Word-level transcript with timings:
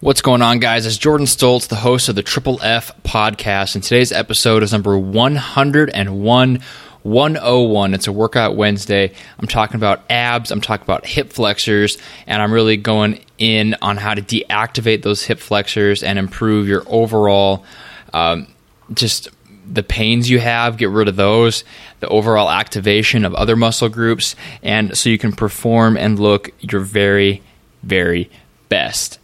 What's 0.00 0.20
going 0.20 0.42
on, 0.42 0.58
guys? 0.58 0.84
It's 0.84 0.98
Jordan 0.98 1.26
Stoltz, 1.26 1.68
the 1.68 1.76
host 1.76 2.10
of 2.10 2.16
the 2.16 2.22
Triple 2.22 2.60
F 2.62 2.92
podcast, 3.02 3.76
and 3.76 3.82
today's 3.82 4.12
episode 4.12 4.62
is 4.62 4.70
number 4.70 4.98
101. 4.98 6.60
101. 7.02 7.94
It's 7.94 8.06
a 8.06 8.12
workout 8.12 8.56
Wednesday. 8.56 9.10
I'm 9.38 9.46
talking 9.46 9.76
about 9.76 10.02
abs, 10.10 10.50
I'm 10.50 10.60
talking 10.60 10.84
about 10.84 11.06
hip 11.06 11.32
flexors, 11.32 11.96
and 12.26 12.42
I'm 12.42 12.52
really 12.52 12.76
going 12.76 13.24
in 13.38 13.74
on 13.80 13.96
how 13.96 14.12
to 14.12 14.20
deactivate 14.20 15.00
those 15.00 15.22
hip 15.22 15.38
flexors 15.38 16.02
and 16.02 16.18
improve 16.18 16.68
your 16.68 16.82
overall 16.88 17.64
um, 18.12 18.48
just 18.92 19.30
the 19.66 19.82
pains 19.82 20.28
you 20.28 20.40
have, 20.40 20.76
get 20.76 20.90
rid 20.90 21.08
of 21.08 21.16
those, 21.16 21.64
the 22.00 22.08
overall 22.08 22.50
activation 22.50 23.24
of 23.24 23.34
other 23.34 23.56
muscle 23.56 23.88
groups, 23.88 24.36
and 24.62 24.94
so 24.94 25.08
you 25.08 25.16
can 25.16 25.32
perform 25.32 25.96
and 25.96 26.18
look 26.18 26.50
your 26.60 26.82
very, 26.82 27.42
very 27.82 28.30
best. 28.68 29.20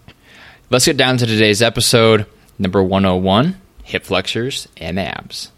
Let's 0.72 0.86
get 0.86 0.96
down 0.96 1.18
to 1.18 1.26
today's 1.26 1.60
episode, 1.60 2.24
number 2.58 2.82
101 2.82 3.60
hip 3.84 4.04
flexors 4.04 4.68
and 4.78 4.98
abs. 4.98 5.52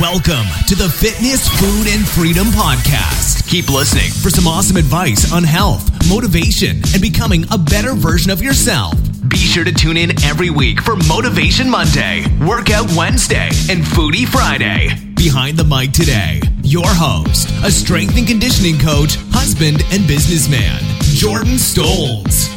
Welcome 0.00 0.50
to 0.66 0.74
the 0.74 0.92
Fitness, 0.92 1.48
Food, 1.48 1.86
and 1.86 2.08
Freedom 2.08 2.48
Podcast. 2.48 3.48
Keep 3.48 3.68
listening 3.68 4.10
for 4.10 4.30
some 4.30 4.48
awesome 4.48 4.76
advice 4.78 5.32
on 5.32 5.44
health, 5.44 5.88
motivation, 6.08 6.78
and 6.92 7.00
becoming 7.00 7.44
a 7.52 7.58
better 7.58 7.94
version 7.94 8.32
of 8.32 8.42
yourself. 8.42 8.94
Be 9.28 9.36
sure 9.36 9.62
to 9.62 9.72
tune 9.72 9.96
in 9.96 10.20
every 10.24 10.50
week 10.50 10.80
for 10.80 10.96
Motivation 10.96 11.70
Monday, 11.70 12.24
Workout 12.44 12.90
Wednesday, 12.96 13.50
and 13.70 13.84
Foodie 13.84 14.26
Friday. 14.26 14.88
Behind 15.14 15.56
the 15.56 15.62
mic 15.62 15.92
today, 15.92 16.40
your 16.64 16.88
host, 16.88 17.48
a 17.64 17.70
strength 17.70 18.18
and 18.18 18.26
conditioning 18.26 18.80
coach, 18.80 19.14
husband, 19.30 19.84
and 19.92 20.08
businessman, 20.08 20.80
Jordan 21.14 21.54
Stoltz. 21.54 22.56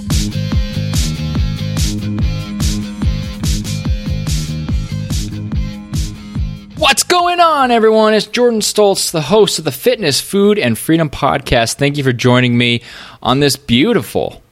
What's 6.93 7.01
going 7.01 7.39
on, 7.39 7.71
everyone? 7.71 8.13
It's 8.13 8.27
Jordan 8.27 8.59
Stoltz, 8.59 9.09
the 9.09 9.23
host 9.23 9.57
of 9.57 9.65
the 9.65 9.71
Fitness, 9.71 10.21
Food, 10.21 10.59
and 10.59 10.77
Freedom 10.77 11.09
Podcast. 11.09 11.73
Thank 11.73 11.97
you 11.97 12.03
for 12.03 12.13
joining 12.13 12.55
me 12.55 12.83
on 13.19 13.39
this 13.39 13.55
beautiful 13.55 14.43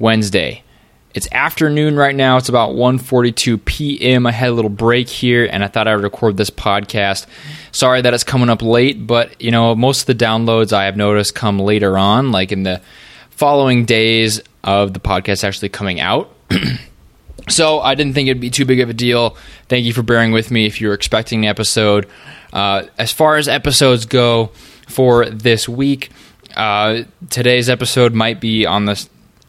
Wednesday. 0.00 0.64
It's 1.14 1.30
afternoon 1.30 1.94
right 1.94 2.16
now. 2.16 2.38
It's 2.38 2.48
about 2.48 2.70
1:42 2.70 3.64
p.m. 3.64 4.26
I 4.26 4.32
had 4.32 4.48
a 4.48 4.52
little 4.52 4.68
break 4.68 5.08
here, 5.08 5.48
and 5.48 5.62
I 5.62 5.68
thought 5.68 5.86
I 5.86 5.94
would 5.94 6.02
record 6.02 6.36
this 6.36 6.50
podcast. 6.50 7.26
Sorry 7.70 8.02
that 8.02 8.12
it's 8.12 8.24
coming 8.24 8.50
up 8.50 8.60
late, 8.60 9.06
but 9.06 9.40
you 9.40 9.52
know 9.52 9.76
most 9.76 10.00
of 10.00 10.06
the 10.06 10.24
downloads 10.24 10.72
I 10.72 10.86
have 10.86 10.96
noticed 10.96 11.36
come 11.36 11.60
later 11.60 11.96
on, 11.96 12.32
like 12.32 12.50
in 12.50 12.64
the 12.64 12.82
following 13.30 13.84
days 13.84 14.40
of 14.64 14.92
the 14.92 14.98
podcast 14.98 15.44
actually 15.44 15.68
coming 15.68 16.00
out. 16.00 16.34
So 17.48 17.80
I 17.80 17.94
didn't 17.94 18.14
think 18.14 18.28
it'd 18.28 18.40
be 18.40 18.50
too 18.50 18.64
big 18.64 18.80
of 18.80 18.88
a 18.88 18.94
deal. 18.94 19.36
Thank 19.68 19.84
you 19.84 19.92
for 19.92 20.02
bearing 20.02 20.32
with 20.32 20.50
me 20.50 20.66
if 20.66 20.80
you're 20.80 20.94
expecting 20.94 21.44
an 21.44 21.50
episode. 21.50 22.08
Uh, 22.52 22.84
as 22.98 23.12
far 23.12 23.36
as 23.36 23.48
episodes 23.48 24.06
go 24.06 24.50
for 24.88 25.26
this 25.26 25.68
week, 25.68 26.10
uh, 26.56 27.02
today's 27.30 27.68
episode 27.68 28.14
might 28.14 28.40
be 28.40 28.64
on 28.64 28.86
the 28.86 29.06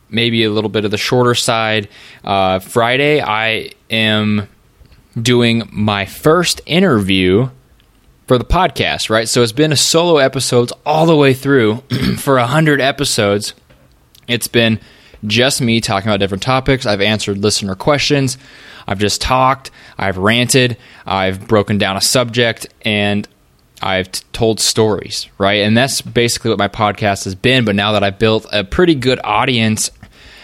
maybe 0.09 0.43
a 0.43 0.49
little 0.49 0.69
bit 0.69 0.85
of 0.85 0.91
the 0.91 0.97
shorter 0.97 1.35
side. 1.35 1.87
Uh, 2.23 2.59
Friday, 2.59 3.21
I 3.21 3.71
am 3.89 4.47
doing 5.19 5.63
my 5.71 6.05
first 6.05 6.61
interview 6.65 7.49
for 8.27 8.37
the 8.37 8.43
podcast, 8.45 9.09
right? 9.09 9.27
So 9.27 9.41
it's 9.43 9.51
been 9.51 9.71
a 9.71 9.77
solo 9.77 10.17
episodes 10.17 10.73
all 10.85 11.05
the 11.05 11.15
way 11.15 11.33
through 11.33 11.77
for 12.17 12.37
a 12.37 12.47
hundred 12.47 12.81
episodes. 12.81 13.53
It's 14.27 14.47
been 14.47 14.79
just 15.27 15.61
me 15.61 15.81
talking 15.81 16.09
about 16.09 16.17
different 16.19 16.43
topics. 16.43 16.85
I've 16.85 17.01
answered 17.01 17.37
listener 17.37 17.75
questions. 17.75 18.37
I've 18.87 18.99
just 18.99 19.21
talked. 19.21 19.71
I've 19.97 20.17
ranted. 20.17 20.77
I've 21.05 21.47
broken 21.47 21.77
down 21.77 21.97
a 21.97 22.01
subject 22.01 22.67
and 22.83 23.27
I've 23.81 24.11
t- 24.11 24.23
told 24.31 24.59
stories, 24.59 25.27
right? 25.37 25.61
And 25.61 25.75
that's 25.75 26.01
basically 26.01 26.49
what 26.49 26.59
my 26.59 26.67
podcast 26.67 27.25
has 27.25 27.35
been. 27.35 27.65
But 27.65 27.75
now 27.75 27.93
that 27.93 28.03
I've 28.03 28.19
built 28.19 28.45
a 28.51 28.63
pretty 28.63 28.95
good 28.95 29.19
audience, 29.23 29.91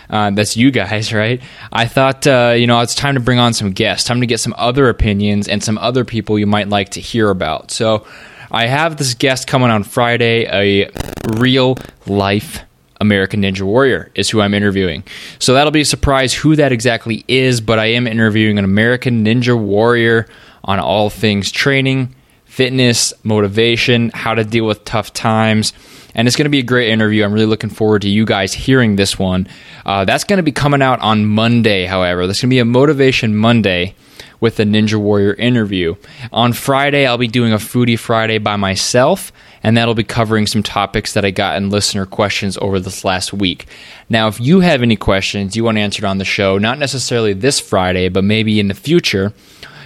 uh, 0.09 0.31
that's 0.31 0.57
you 0.57 0.71
guys, 0.71 1.13
right? 1.13 1.41
I 1.71 1.87
thought, 1.87 2.27
uh, 2.27 2.53
you 2.57 2.67
know, 2.67 2.81
it's 2.81 2.95
time 2.95 3.15
to 3.15 3.19
bring 3.21 3.39
on 3.39 3.53
some 3.53 3.71
guests, 3.71 4.07
time 4.07 4.21
to 4.21 4.27
get 4.27 4.39
some 4.39 4.53
other 4.57 4.89
opinions 4.89 5.47
and 5.47 5.63
some 5.63 5.77
other 5.77 6.05
people 6.05 6.37
you 6.37 6.47
might 6.47 6.69
like 6.69 6.89
to 6.89 7.01
hear 7.01 7.29
about. 7.29 7.71
So 7.71 8.05
I 8.51 8.67
have 8.67 8.97
this 8.97 9.13
guest 9.13 9.47
coming 9.47 9.69
on 9.69 9.83
Friday, 9.83 10.45
a 10.45 10.89
real 11.37 11.77
life 12.05 12.61
American 13.01 13.41
Ninja 13.41 13.63
Warrior 13.63 14.11
is 14.15 14.29
who 14.29 14.39
I'm 14.39 14.53
interviewing. 14.53 15.03
So 15.39 15.53
that'll 15.55 15.71
be 15.71 15.81
a 15.81 15.85
surprise 15.85 16.33
who 16.33 16.55
that 16.55 16.71
exactly 16.71 17.25
is, 17.27 17.59
but 17.59 17.79
I 17.79 17.87
am 17.87 18.07
interviewing 18.07 18.59
an 18.59 18.63
American 18.63 19.25
Ninja 19.25 19.59
Warrior 19.59 20.27
on 20.63 20.79
all 20.79 21.09
things 21.09 21.51
training, 21.51 22.15
fitness, 22.45 23.11
motivation, 23.23 24.11
how 24.13 24.35
to 24.35 24.43
deal 24.43 24.65
with 24.65 24.85
tough 24.85 25.11
times. 25.13 25.73
And 26.13 26.27
it's 26.27 26.37
going 26.37 26.45
to 26.45 26.49
be 26.49 26.59
a 26.59 26.63
great 26.63 26.89
interview. 26.89 27.23
I'm 27.23 27.33
really 27.33 27.45
looking 27.45 27.69
forward 27.69 28.03
to 28.03 28.09
you 28.09 28.25
guys 28.25 28.53
hearing 28.53 28.97
this 28.97 29.17
one. 29.17 29.47
Uh, 29.85 30.05
that's 30.05 30.25
going 30.25 30.37
to 30.37 30.43
be 30.43 30.51
coming 30.51 30.81
out 30.81 30.99
on 30.99 31.25
Monday, 31.25 31.85
however. 31.85 32.27
There's 32.27 32.41
going 32.41 32.49
to 32.49 32.53
be 32.53 32.59
a 32.59 32.65
Motivation 32.65 33.35
Monday 33.35 33.95
with 34.39 34.57
the 34.57 34.63
Ninja 34.63 34.95
Warrior 34.95 35.33
interview. 35.35 35.95
On 36.31 36.53
Friday, 36.53 37.07
I'll 37.07 37.17
be 37.17 37.27
doing 37.27 37.53
a 37.53 37.57
Foodie 37.57 37.97
Friday 37.97 38.37
by 38.37 38.57
myself 38.57 39.31
and 39.63 39.77
that'll 39.77 39.93
be 39.93 40.03
covering 40.03 40.47
some 40.47 40.63
topics 40.63 41.13
that 41.13 41.25
I 41.25 41.31
got 41.31 41.57
in 41.57 41.69
listener 41.69 42.05
questions 42.05 42.57
over 42.57 42.79
this 42.79 43.05
last 43.05 43.33
week. 43.33 43.67
Now, 44.09 44.27
if 44.27 44.39
you 44.39 44.61
have 44.61 44.81
any 44.81 44.95
questions 44.95 45.55
you 45.55 45.63
want 45.63 45.77
answered 45.77 46.05
on 46.05 46.17
the 46.17 46.25
show, 46.25 46.57
not 46.57 46.79
necessarily 46.79 47.33
this 47.33 47.59
Friday, 47.59 48.09
but 48.09 48.23
maybe 48.23 48.59
in 48.59 48.67
the 48.67 48.73
future, 48.73 49.33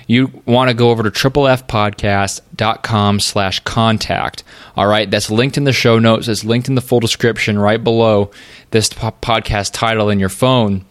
you 0.08 0.32
want 0.46 0.70
to 0.70 0.76
go 0.76 0.92
over 0.92 1.04
to 1.04 1.12
triplefpodcast.com 1.12 3.20
slash 3.20 3.60
contact. 3.62 4.44
All 4.78 4.88
right, 4.88 5.10
that's 5.10 5.32
linked 5.32 5.58
in 5.58 5.64
the 5.64 5.74
show 5.74 6.00
notes. 6.00 6.28
It's 6.28 6.46
linked 6.46 6.68
in 6.68 6.76
the 6.76 6.82
full 6.82 7.00
description 7.00 7.58
right 7.58 7.84
below 7.84 8.32
this 8.72 8.90
podcast 8.90 9.72
title 9.74 10.10
in 10.10 10.20
your 10.20 10.30
phone. 10.30 10.86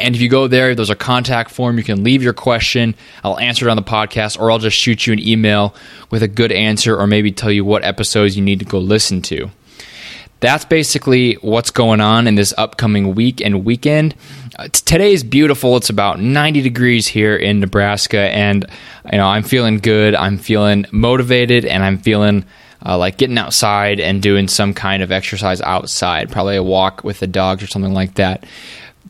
And 0.00 0.14
if 0.14 0.20
you 0.20 0.28
go 0.28 0.48
there, 0.48 0.74
there's 0.74 0.90
a 0.90 0.96
contact 0.96 1.50
form. 1.50 1.78
You 1.78 1.84
can 1.84 2.02
leave 2.02 2.22
your 2.22 2.32
question. 2.32 2.94
I'll 3.22 3.38
answer 3.38 3.68
it 3.68 3.70
on 3.70 3.76
the 3.76 3.82
podcast, 3.82 4.38
or 4.38 4.50
I'll 4.50 4.58
just 4.58 4.76
shoot 4.76 5.06
you 5.06 5.12
an 5.12 5.20
email 5.20 5.74
with 6.10 6.22
a 6.22 6.28
good 6.28 6.52
answer, 6.52 6.96
or 6.98 7.06
maybe 7.06 7.30
tell 7.32 7.52
you 7.52 7.64
what 7.64 7.84
episodes 7.84 8.36
you 8.36 8.42
need 8.42 8.58
to 8.58 8.64
go 8.64 8.78
listen 8.78 9.22
to. 9.22 9.50
That's 10.40 10.64
basically 10.66 11.34
what's 11.34 11.70
going 11.70 12.00
on 12.00 12.26
in 12.26 12.34
this 12.34 12.52
upcoming 12.58 13.14
week 13.14 13.40
and 13.40 13.64
weekend. 13.64 14.14
Uh, 14.58 14.68
is 15.00 15.24
beautiful. 15.24 15.76
It's 15.76 15.90
about 15.90 16.20
90 16.20 16.60
degrees 16.60 17.06
here 17.06 17.34
in 17.34 17.60
Nebraska, 17.60 18.18
and 18.18 18.66
you 19.10 19.18
know 19.18 19.26
I'm 19.26 19.42
feeling 19.42 19.78
good. 19.78 20.14
I'm 20.14 20.36
feeling 20.36 20.86
motivated, 20.92 21.64
and 21.64 21.82
I'm 21.82 21.98
feeling 21.98 22.44
uh, 22.84 22.98
like 22.98 23.16
getting 23.16 23.38
outside 23.38 24.00
and 24.00 24.20
doing 24.20 24.48
some 24.48 24.74
kind 24.74 25.02
of 25.02 25.10
exercise 25.10 25.60
outside, 25.62 26.30
probably 26.30 26.56
a 26.56 26.62
walk 26.62 27.02
with 27.04 27.20
the 27.20 27.26
dogs 27.26 27.62
or 27.62 27.66
something 27.66 27.94
like 27.94 28.14
that. 28.14 28.44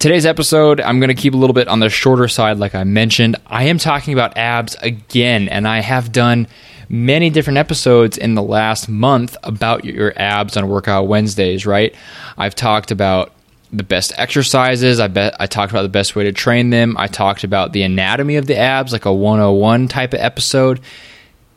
Today's 0.05 0.27
episode, 0.27 0.83
I'm 0.83 1.01
going 1.01 1.09
to 1.09 1.15
keep 1.15 1.33
a 1.33 1.39
little 1.39 1.55
bit 1.55 1.67
on 1.67 1.81
the 1.81 1.89
shorter 1.89 2.29
side, 2.29 2.59
like 2.59 2.75
I 2.75 2.85
mentioned. 2.85 3.37
I 3.47 3.69
am 3.69 3.79
talking 3.79 4.13
about 4.13 4.37
abs 4.37 4.75
again, 4.83 5.49
and 5.49 5.67
I 5.67 5.81
have 5.81 6.13
done 6.13 6.47
many 6.91 7.31
different 7.31 7.57
episodes 7.57 8.19
in 8.19 8.35
the 8.35 8.43
last 8.43 8.87
month 8.87 9.35
about 9.43 9.87
your 9.87 10.13
abs 10.15 10.59
on 10.59 10.69
Workout 10.69 11.09
Wednesdays, 11.09 11.65
right? 11.65 11.95
I've 12.37 12.55
talked 12.55 12.91
about 12.91 13.33
the 13.73 13.83
best 13.83 14.13
exercises. 14.19 15.01
I 15.01 15.09
bet 15.09 15.37
I 15.41 15.47
talked 15.47 15.73
about 15.73 15.85
the 15.85 15.89
best 15.89 16.15
way 16.15 16.25
to 16.25 16.33
train 16.33 16.69
them. 16.69 16.97
I 16.99 17.07
talked 17.07 17.43
about 17.43 17.73
the 17.73 17.83
anatomy 17.83 18.37
of 18.37 18.45
the 18.45 18.59
abs, 18.59 18.93
like 18.93 19.07
a 19.07 19.13
101 19.15 19.89
type 19.89 20.13
of 20.13 20.21
episode. 20.21 20.81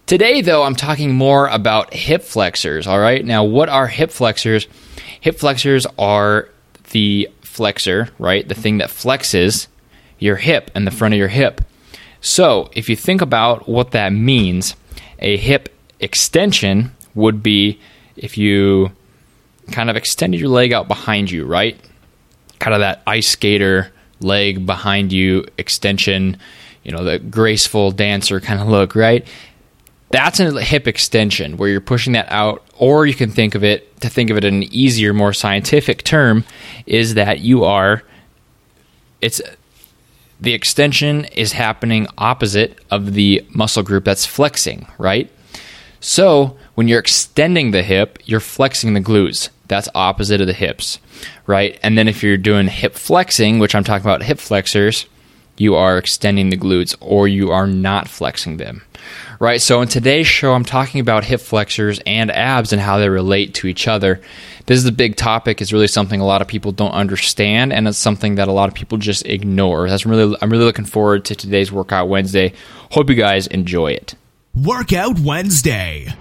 Today, 0.05 0.39
though, 0.39 0.63
I'm 0.63 0.75
talking 0.77 1.13
more 1.13 1.47
about 1.47 1.93
hip 1.93 2.23
flexors. 2.23 2.87
All 2.87 2.97
right. 2.97 3.25
Now, 3.25 3.43
what 3.43 3.67
are 3.67 3.87
hip 3.87 4.09
flexors? 4.09 4.69
Hip 5.19 5.37
flexors 5.37 5.85
are 5.99 6.47
the 6.91 7.29
flexor, 7.57 8.09
right? 8.19 8.47
The 8.47 8.53
thing 8.53 8.77
that 8.77 8.89
flexes 8.89 9.67
your 10.19 10.35
hip 10.35 10.69
and 10.75 10.85
the 10.85 10.91
front 10.91 11.15
of 11.15 11.17
your 11.17 11.27
hip. 11.27 11.61
So, 12.21 12.69
if 12.73 12.87
you 12.87 12.95
think 12.95 13.21
about 13.21 13.67
what 13.67 13.91
that 13.91 14.13
means, 14.13 14.75
a 15.19 15.37
hip 15.37 15.69
extension 15.99 16.91
would 17.15 17.41
be 17.41 17.79
if 18.15 18.37
you 18.37 18.91
kind 19.71 19.89
of 19.89 19.95
extended 19.95 20.39
your 20.39 20.49
leg 20.49 20.71
out 20.71 20.87
behind 20.87 21.31
you, 21.31 21.45
right? 21.45 21.79
Kind 22.59 22.75
of 22.75 22.81
that 22.81 23.01
ice 23.07 23.27
skater 23.27 23.91
leg 24.19 24.65
behind 24.65 25.11
you 25.11 25.45
extension, 25.57 26.37
you 26.83 26.91
know, 26.91 27.03
the 27.03 27.17
graceful 27.17 27.91
dancer 27.91 28.39
kind 28.39 28.59
of 28.61 28.67
look, 28.67 28.95
right? 28.95 29.27
That's 30.11 30.39
a 30.39 30.61
hip 30.61 30.87
extension 30.87 31.57
where 31.57 31.69
you're 31.69 31.81
pushing 31.81 32.13
that 32.13 32.31
out, 32.31 32.63
or 32.77 33.05
you 33.07 33.15
can 33.15 33.31
think 33.31 33.55
of 33.55 33.63
it 33.63 33.86
to 34.01 34.09
think 34.09 34.29
of 34.29 34.37
it 34.37 34.43
in 34.43 34.55
an 34.55 34.73
easier, 34.73 35.13
more 35.13 35.33
scientific 35.33 36.03
term, 36.03 36.43
is 36.85 37.15
that 37.15 37.39
you 37.39 37.63
are 37.63 38.03
it's 39.21 39.41
the 40.39 40.53
extension 40.53 41.25
is 41.25 41.53
happening 41.53 42.07
opposite 42.17 42.79
of 42.91 43.13
the 43.13 43.43
muscle 43.49 43.83
group 43.83 44.05
that's 44.05 44.25
flexing, 44.25 44.87
right? 44.99 45.31
So 45.99 46.57
when 46.75 46.87
you're 46.87 46.99
extending 46.99 47.71
the 47.71 47.81
hip, 47.81 48.19
you're 48.25 48.39
flexing 48.39 48.93
the 48.93 49.01
glutes. 49.01 49.49
that's 49.67 49.89
opposite 49.93 50.39
of 50.39 50.47
the 50.47 50.53
hips, 50.53 50.99
right? 51.45 51.77
And 51.83 51.97
then 51.97 52.07
if 52.07 52.23
you're 52.23 52.37
doing 52.37 52.67
hip 52.67 52.93
flexing, 52.93 53.59
which 53.59 53.75
I'm 53.75 53.83
talking 53.83 54.05
about 54.05 54.23
hip 54.23 54.39
flexors, 54.39 55.07
you 55.57 55.75
are 55.75 55.97
extending 55.97 56.49
the 56.49 56.57
glutes 56.57 56.95
or 57.01 57.27
you 57.27 57.51
are 57.51 57.67
not 57.67 58.07
flexing 58.07 58.57
them. 58.57 58.83
Right? 59.39 59.61
So 59.61 59.81
in 59.81 59.87
today's 59.87 60.27
show 60.27 60.53
I'm 60.53 60.65
talking 60.65 60.99
about 60.99 61.23
hip 61.23 61.41
flexors 61.41 61.99
and 62.05 62.31
abs 62.31 62.73
and 62.73 62.81
how 62.81 62.97
they 62.97 63.09
relate 63.09 63.53
to 63.55 63.67
each 63.67 63.87
other. 63.87 64.21
This 64.65 64.79
is 64.79 64.85
a 64.85 64.91
big 64.91 65.15
topic, 65.15 65.61
it's 65.61 65.71
really 65.71 65.87
something 65.87 66.19
a 66.19 66.25
lot 66.25 66.41
of 66.41 66.47
people 66.47 66.71
don't 66.71 66.91
understand 66.91 67.71
and 67.71 67.87
it's 67.87 67.97
something 67.97 68.35
that 68.35 68.47
a 68.47 68.51
lot 68.51 68.67
of 68.67 68.75
people 68.75 68.97
just 68.97 69.25
ignore. 69.25 69.89
That's 69.89 70.05
really 70.05 70.35
I'm 70.41 70.49
really 70.49 70.65
looking 70.65 70.85
forward 70.85 71.25
to 71.25 71.35
today's 71.35 71.71
workout 71.71 72.09
Wednesday. 72.09 72.53
Hope 72.91 73.09
you 73.09 73.15
guys 73.15 73.47
enjoy 73.47 73.91
it. 73.91 74.15
Workout 74.55 75.19
Wednesday. 75.19 76.13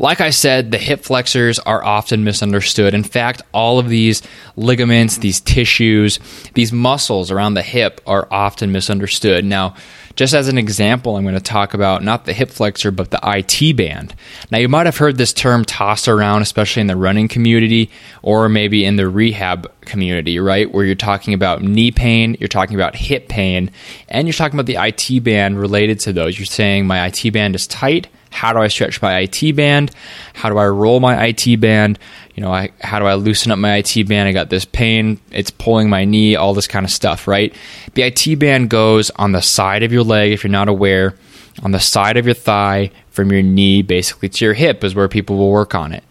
Like 0.00 0.20
I 0.20 0.30
said, 0.30 0.70
the 0.70 0.78
hip 0.78 1.00
flexors 1.00 1.58
are 1.58 1.84
often 1.84 2.22
misunderstood. 2.22 2.94
In 2.94 3.02
fact, 3.02 3.42
all 3.52 3.80
of 3.80 3.88
these 3.88 4.22
ligaments, 4.54 5.18
these 5.18 5.40
tissues, 5.40 6.20
these 6.54 6.72
muscles 6.72 7.32
around 7.32 7.54
the 7.54 7.62
hip 7.62 8.00
are 8.06 8.28
often 8.30 8.70
misunderstood. 8.70 9.44
Now, 9.44 9.74
just 10.14 10.34
as 10.34 10.48
an 10.48 10.56
example, 10.56 11.16
I'm 11.16 11.24
going 11.24 11.34
to 11.34 11.40
talk 11.40 11.74
about 11.74 12.02
not 12.04 12.26
the 12.26 12.32
hip 12.32 12.50
flexor, 12.50 12.90
but 12.92 13.10
the 13.10 13.20
IT 13.24 13.76
band. 13.76 14.14
Now, 14.50 14.58
you 14.58 14.68
might 14.68 14.86
have 14.86 14.96
heard 14.96 15.16
this 15.16 15.32
term 15.32 15.64
tossed 15.64 16.06
around, 16.06 16.42
especially 16.42 16.80
in 16.80 16.86
the 16.86 16.96
running 16.96 17.28
community 17.28 17.90
or 18.22 18.48
maybe 18.48 18.84
in 18.84 18.96
the 18.96 19.08
rehab 19.08 19.72
community, 19.80 20.38
right? 20.38 20.72
Where 20.72 20.84
you're 20.84 20.94
talking 20.94 21.34
about 21.34 21.62
knee 21.62 21.90
pain, 21.90 22.36
you're 22.38 22.48
talking 22.48 22.76
about 22.76 22.94
hip 22.94 23.28
pain, 23.28 23.70
and 24.08 24.28
you're 24.28 24.32
talking 24.32 24.58
about 24.58 24.66
the 24.66 24.76
IT 24.76 25.24
band 25.24 25.58
related 25.58 25.98
to 26.00 26.12
those. 26.12 26.38
You're 26.38 26.46
saying 26.46 26.86
my 26.86 27.06
IT 27.06 27.32
band 27.32 27.54
is 27.56 27.66
tight 27.66 28.08
how 28.30 28.52
do 28.52 28.58
I 28.58 28.68
stretch 28.68 29.00
my 29.02 29.18
IT 29.20 29.56
band? 29.56 29.90
How 30.34 30.48
do 30.48 30.58
I 30.58 30.66
roll 30.66 31.00
my 31.00 31.26
IT 31.26 31.60
band? 31.60 31.98
You 32.34 32.42
know, 32.42 32.52
I, 32.52 32.70
how 32.80 32.98
do 32.98 33.06
I 33.06 33.14
loosen 33.14 33.50
up 33.50 33.58
my 33.58 33.76
IT 33.76 34.08
band? 34.08 34.28
I 34.28 34.32
got 34.32 34.50
this 34.50 34.64
pain, 34.64 35.20
it's 35.30 35.50
pulling 35.50 35.90
my 35.90 36.04
knee, 36.04 36.36
all 36.36 36.54
this 36.54 36.68
kind 36.68 36.84
of 36.84 36.90
stuff, 36.90 37.26
right? 37.26 37.54
The 37.94 38.02
IT 38.02 38.38
band 38.38 38.70
goes 38.70 39.10
on 39.10 39.32
the 39.32 39.42
side 39.42 39.82
of 39.82 39.92
your 39.92 40.04
leg, 40.04 40.32
if 40.32 40.44
you're 40.44 40.50
not 40.50 40.68
aware, 40.68 41.14
on 41.62 41.72
the 41.72 41.80
side 41.80 42.16
of 42.16 42.26
your 42.26 42.34
thigh, 42.34 42.90
from 43.10 43.32
your 43.32 43.42
knee 43.42 43.82
basically 43.82 44.28
to 44.28 44.44
your 44.44 44.54
hip, 44.54 44.84
is 44.84 44.94
where 44.94 45.08
people 45.08 45.36
will 45.36 45.50
work 45.50 45.74
on 45.74 45.92
it. 45.92 46.04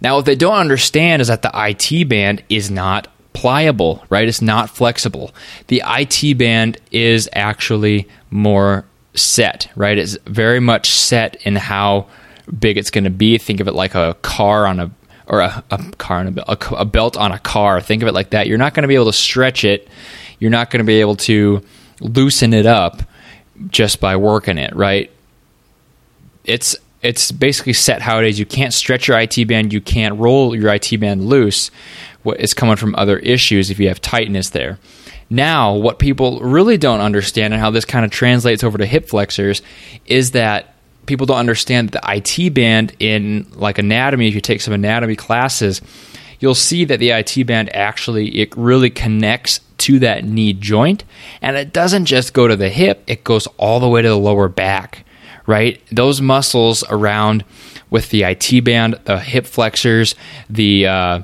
Now, 0.00 0.16
what 0.16 0.26
they 0.26 0.36
don't 0.36 0.56
understand 0.56 1.22
is 1.22 1.28
that 1.28 1.42
the 1.42 1.50
IT 1.54 2.08
band 2.08 2.42
is 2.48 2.70
not 2.70 3.08
pliable, 3.32 4.04
right? 4.10 4.28
It's 4.28 4.42
not 4.42 4.70
flexible. 4.70 5.32
The 5.68 5.82
IT 5.86 6.38
band 6.38 6.78
is 6.90 7.28
actually 7.32 8.08
more 8.30 8.84
set, 9.14 9.70
right? 9.76 9.98
It's 9.98 10.16
very 10.26 10.60
much 10.60 10.90
set 10.90 11.36
in 11.46 11.56
how 11.56 12.06
big 12.58 12.76
it's 12.76 12.90
going 12.90 13.04
to 13.04 13.10
be. 13.10 13.38
Think 13.38 13.60
of 13.60 13.68
it 13.68 13.74
like 13.74 13.94
a 13.94 14.16
car 14.22 14.66
on 14.66 14.80
a 14.80 14.90
or 15.26 15.40
a, 15.40 15.64
a 15.70 15.78
car 15.92 16.18
on 16.18 16.38
a, 16.38 16.42
a, 16.48 16.58
a, 16.74 16.84
belt 16.84 17.16
on 17.16 17.32
a 17.32 17.38
car. 17.38 17.80
Think 17.80 18.02
of 18.02 18.08
it 18.08 18.12
like 18.12 18.30
that. 18.30 18.48
You're 18.48 18.58
not 18.58 18.74
going 18.74 18.82
to 18.82 18.88
be 18.88 18.96
able 18.96 19.06
to 19.06 19.12
stretch 19.12 19.64
it. 19.64 19.88
You're 20.38 20.50
not 20.50 20.70
going 20.70 20.78
to 20.78 20.84
be 20.84 21.00
able 21.00 21.16
to 21.16 21.62
loosen 22.00 22.52
it 22.52 22.66
up 22.66 23.02
just 23.68 24.00
by 24.00 24.16
working 24.16 24.58
it, 24.58 24.74
right? 24.74 25.10
It's 26.44 26.76
it's 27.02 27.32
basically 27.32 27.72
set 27.72 28.00
how 28.02 28.20
it 28.20 28.26
is. 28.26 28.38
You 28.38 28.46
can't 28.46 28.72
stretch 28.72 29.08
your 29.08 29.18
IT 29.18 29.46
band. 29.48 29.72
You 29.72 29.80
can't 29.80 30.18
roll 30.18 30.54
your 30.54 30.72
IT 30.72 30.98
band 31.00 31.26
loose. 31.26 31.70
What 32.22 32.40
is 32.40 32.54
coming 32.54 32.76
from 32.76 32.94
other 32.94 33.18
issues 33.18 33.70
if 33.70 33.80
you 33.80 33.88
have 33.88 34.00
tightness 34.00 34.50
there. 34.50 34.78
Now, 35.32 35.72
what 35.72 35.98
people 35.98 36.40
really 36.40 36.76
don't 36.76 37.00
understand 37.00 37.54
and 37.54 37.60
how 37.60 37.70
this 37.70 37.86
kind 37.86 38.04
of 38.04 38.10
translates 38.10 38.62
over 38.62 38.76
to 38.76 38.84
hip 38.84 39.08
flexors 39.08 39.62
is 40.04 40.32
that 40.32 40.74
people 41.06 41.24
don't 41.24 41.38
understand 41.38 41.88
that 41.88 42.02
the 42.02 42.14
IT 42.16 42.52
band 42.52 42.94
in 42.98 43.46
like 43.54 43.78
anatomy, 43.78 44.28
if 44.28 44.34
you 44.34 44.42
take 44.42 44.60
some 44.60 44.74
anatomy 44.74 45.16
classes, 45.16 45.80
you'll 46.38 46.54
see 46.54 46.84
that 46.84 46.98
the 46.98 47.12
IT 47.12 47.46
band 47.46 47.74
actually 47.74 48.40
it 48.40 48.54
really 48.58 48.90
connects 48.90 49.60
to 49.78 49.98
that 50.00 50.22
knee 50.22 50.52
joint 50.52 51.02
and 51.40 51.56
it 51.56 51.72
doesn't 51.72 52.04
just 52.04 52.34
go 52.34 52.46
to 52.46 52.54
the 52.54 52.68
hip, 52.68 53.02
it 53.06 53.24
goes 53.24 53.46
all 53.56 53.80
the 53.80 53.88
way 53.88 54.02
to 54.02 54.08
the 54.10 54.18
lower 54.18 54.50
back, 54.50 55.06
right? 55.46 55.80
Those 55.90 56.20
muscles 56.20 56.84
around 56.90 57.42
with 57.88 58.10
the 58.10 58.24
IT 58.24 58.62
band, 58.64 59.00
the 59.06 59.18
hip 59.18 59.46
flexors, 59.46 60.14
the 60.50 60.86
uh, 60.86 61.22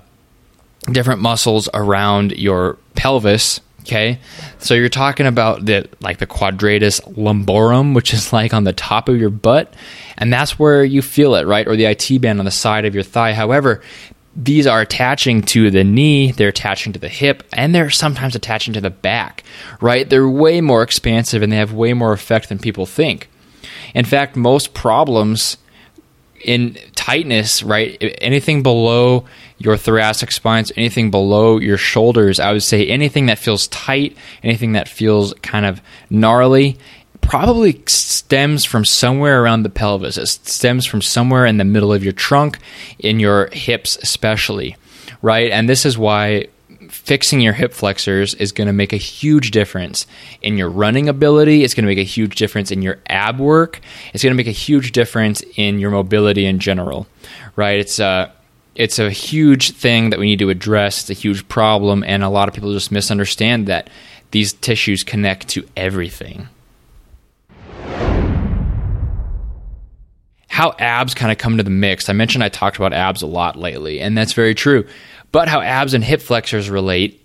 different 0.91 1.21
muscles 1.21 1.69
around 1.75 2.33
your 2.33 2.79
pelvis, 2.95 3.61
Okay, 3.89 4.19
so 4.59 4.75
you're 4.75 4.91
talking 4.91 5.25
about 5.25 5.65
the 5.65 5.89
like 6.01 6.19
the 6.19 6.27
quadratus 6.27 7.01
lumborum, 7.01 7.95
which 7.95 8.13
is 8.13 8.35
like 8.35 8.53
on 8.53 8.65
the 8.65 8.75
top 8.75 9.09
of 9.09 9.19
your 9.19 9.31
butt, 9.31 9.73
and 10.19 10.31
that's 10.31 10.59
where 10.59 10.85
you 10.85 11.01
feel 11.01 11.35
it, 11.37 11.47
right? 11.47 11.67
Or 11.67 11.75
the 11.75 11.87
IT 11.87 12.21
band 12.21 12.39
on 12.39 12.45
the 12.45 12.51
side 12.51 12.85
of 12.85 12.95
your 12.95 13.03
thigh. 13.03 13.33
However, 13.33 13.81
these 14.37 14.67
are 14.67 14.83
attaching 14.83 15.41
to 15.41 15.71
the 15.71 15.85
knee, 15.85 16.33
they're 16.33 16.51
attaching 16.51 16.93
to 16.93 16.99
the 16.99 17.09
hip, 17.09 17.43
and 17.55 17.75
they're 17.75 17.89
sometimes 17.89 18.37
attaching 18.37 18.75
to 18.75 18.81
the 18.83 18.91
back, 18.91 19.43
right? 19.81 20.09
They're 20.09 20.29
way 20.29 20.61
more 20.61 20.83
expansive 20.83 21.43
and 21.43 21.51
they 21.51 21.57
have 21.57 21.73
way 21.73 21.95
more 21.95 22.13
effect 22.13 22.51
than 22.51 22.59
people 22.59 22.85
think. 22.85 23.31
In 23.95 24.05
fact, 24.05 24.37
most 24.37 24.75
problems 24.75 25.57
in 26.45 26.77
tightness, 26.95 27.63
right? 27.63 27.97
Anything 28.21 28.63
below 28.63 29.25
your 29.59 29.77
thoracic 29.77 30.31
spines, 30.31 30.73
anything 30.77 31.11
below 31.11 31.59
your 31.59 31.77
shoulders, 31.77 32.39
I 32.39 32.53
would 32.53 32.63
say 32.63 32.87
anything 32.87 33.27
that 33.27 33.39
feels 33.39 33.67
tight, 33.69 34.17
anything 34.43 34.73
that 34.73 34.89
feels 34.89 35.35
kind 35.43 35.67
of 35.67 35.81
gnarly, 36.11 36.79
probably 37.21 37.83
stems 37.87 38.65
from 38.65 38.85
somewhere 38.85 39.43
around 39.43 39.65
the 39.65 39.69
pelvis. 39.69 40.17
It 40.17 40.29
stems 40.29 40.87
from 40.87 41.03
somewhere 41.03 41.45
in 41.45 41.57
the 41.59 41.65
middle 41.65 41.93
of 41.93 42.05
your 42.05 42.13
trunk, 42.13 42.59
in 42.99 43.21
your 43.21 43.49
hips, 43.53 43.99
especially, 44.01 44.77
right? 45.21 45.51
And 45.51 45.69
this 45.69 45.85
is 45.85 45.99
why 45.99 46.49
fixing 46.89 47.41
your 47.41 47.53
hip 47.53 47.73
flexors 47.73 48.35
is 48.35 48.53
going 48.53 48.67
to 48.67 48.73
make 48.73 48.93
a 48.93 48.97
huge 48.97 49.51
difference 49.51 50.07
in 50.41 50.57
your 50.57 50.71
running 50.71 51.09
ability. 51.09 51.65
It's 51.65 51.75
going 51.75 51.85
to 51.85 51.89
make 51.89 51.99
a 51.99 52.03
huge 52.03 52.37
difference 52.37 52.71
in 52.71 52.81
your 52.81 52.99
ab 53.09 53.39
work. 53.39 53.81
It's 54.15 54.23
going 54.23 54.33
to 54.33 54.37
make 54.37 54.47
a 54.47 54.53
huge 54.53 54.93
difference 54.93 55.43
in 55.57 55.79
your 55.79 55.91
mobility 55.91 56.47
in 56.47 56.61
general, 56.61 57.07
right? 57.57 57.79
It's 57.79 58.01
uh, 58.01 58.31
it's 58.79 59.01
a 59.01 59.11
huge 59.11 59.73
thing 59.73 60.11
that 60.11 60.21
we 60.21 60.27
need 60.27 60.39
to 60.39 60.51
address. 60.51 61.01
It's 61.01 61.11
a 61.11 61.21
huge 61.21 61.47
problem, 61.49 62.05
and 62.05 62.23
a 62.23 62.29
lot 62.29 62.47
of 62.49 62.55
people 62.55 62.73
just 62.73 62.93
misunderstand 62.93 63.67
that 63.67 63.91
these 64.31 64.53
tissues 64.53 65.03
connect 65.03 65.49
to 65.49 65.69
everything. 65.77 66.49
How 70.47 70.75
abs 70.79 71.15
kind 71.15 71.33
of 71.33 71.39
come 71.39 71.57
to 71.57 71.65
the 71.65 71.71
mix. 71.71 72.09
I 72.09 72.13
mentioned 72.13 72.45
I 72.45 72.49
talked 72.49 72.77
about 72.77 72.93
abs 72.93 73.21
a 73.21 73.27
lot 73.27 73.57
lately, 73.57 74.01
and 74.01 74.17
that's 74.17 74.33
very 74.33 74.55
true. 74.55 74.87
But 75.33 75.49
how 75.49 75.61
abs 75.61 75.93
and 75.93 76.05
hip 76.05 76.23
flexors 76.23 76.71
relate 76.71 77.25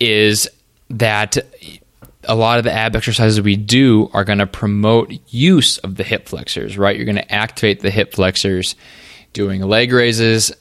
is 0.00 0.48
that 0.88 1.36
a 2.24 2.34
lot 2.34 2.56
of 2.58 2.64
the 2.64 2.72
ab 2.72 2.96
exercises 2.96 3.40
we 3.40 3.56
do 3.56 4.10
are 4.14 4.24
going 4.24 4.38
to 4.38 4.46
promote 4.46 5.12
use 5.28 5.76
of 5.78 5.96
the 5.96 6.04
hip 6.04 6.26
flexors, 6.26 6.78
right? 6.78 6.96
You're 6.96 7.04
going 7.04 7.16
to 7.16 7.32
activate 7.32 7.80
the 7.80 7.90
hip 7.90 8.14
flexors 8.14 8.76
doing 9.34 9.60
leg 9.60 9.92
raises, 9.92 10.52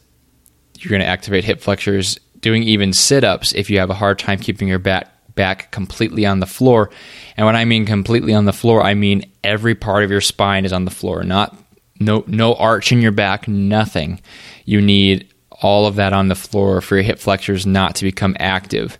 you're 0.86 0.92
going 0.92 1.02
to 1.02 1.08
activate 1.08 1.44
hip 1.44 1.62
flexors, 1.62 2.20
doing 2.40 2.64
even 2.64 2.94
sit 2.94 3.24
ups 3.24 3.54
if 3.54 3.70
you 3.70 3.80
have 3.80 3.90
a 3.90 3.96
hard 3.96 4.20
time 4.20 4.40
keeping 4.40 4.68
your 4.68 4.80
back 4.80 5.12
back 5.36 5.72
completely 5.72 6.26
on 6.26 6.40
the 6.40 6.46
floor. 6.46 6.90
And 7.36 7.46
when 7.46 7.56
I 7.56 7.66
mean 7.66 7.86
completely 7.86 8.34
on 8.34 8.46
the 8.46 8.54
floor, 8.54 8.82
I 8.82 8.94
mean 8.94 9.30
every 9.44 9.76
part 9.76 10.04
of 10.04 10.12
your 10.12 10.22
spine 10.22 10.64
is 10.64 10.72
on 10.72 10.86
the 10.86 10.92
floor, 10.92 11.24
not 11.24 11.58
no 12.00 12.24
no 12.28 12.56
arch 12.56 12.92
in 12.92 13.02
your 13.02 13.12
back, 13.12 13.48
nothing. 13.48 14.22
You 14.64 14.82
need 14.82 15.34
all 15.52 15.88
of 15.88 15.96
that 15.96 16.14
on 16.14 16.28
the 16.28 16.36
floor 16.36 16.82
for 16.82 16.96
your 16.96 17.04
hip 17.04 17.20
flexors 17.20 17.66
not 17.66 17.96
to 17.96 18.06
become 18.06 18.36
active. 18.40 18.98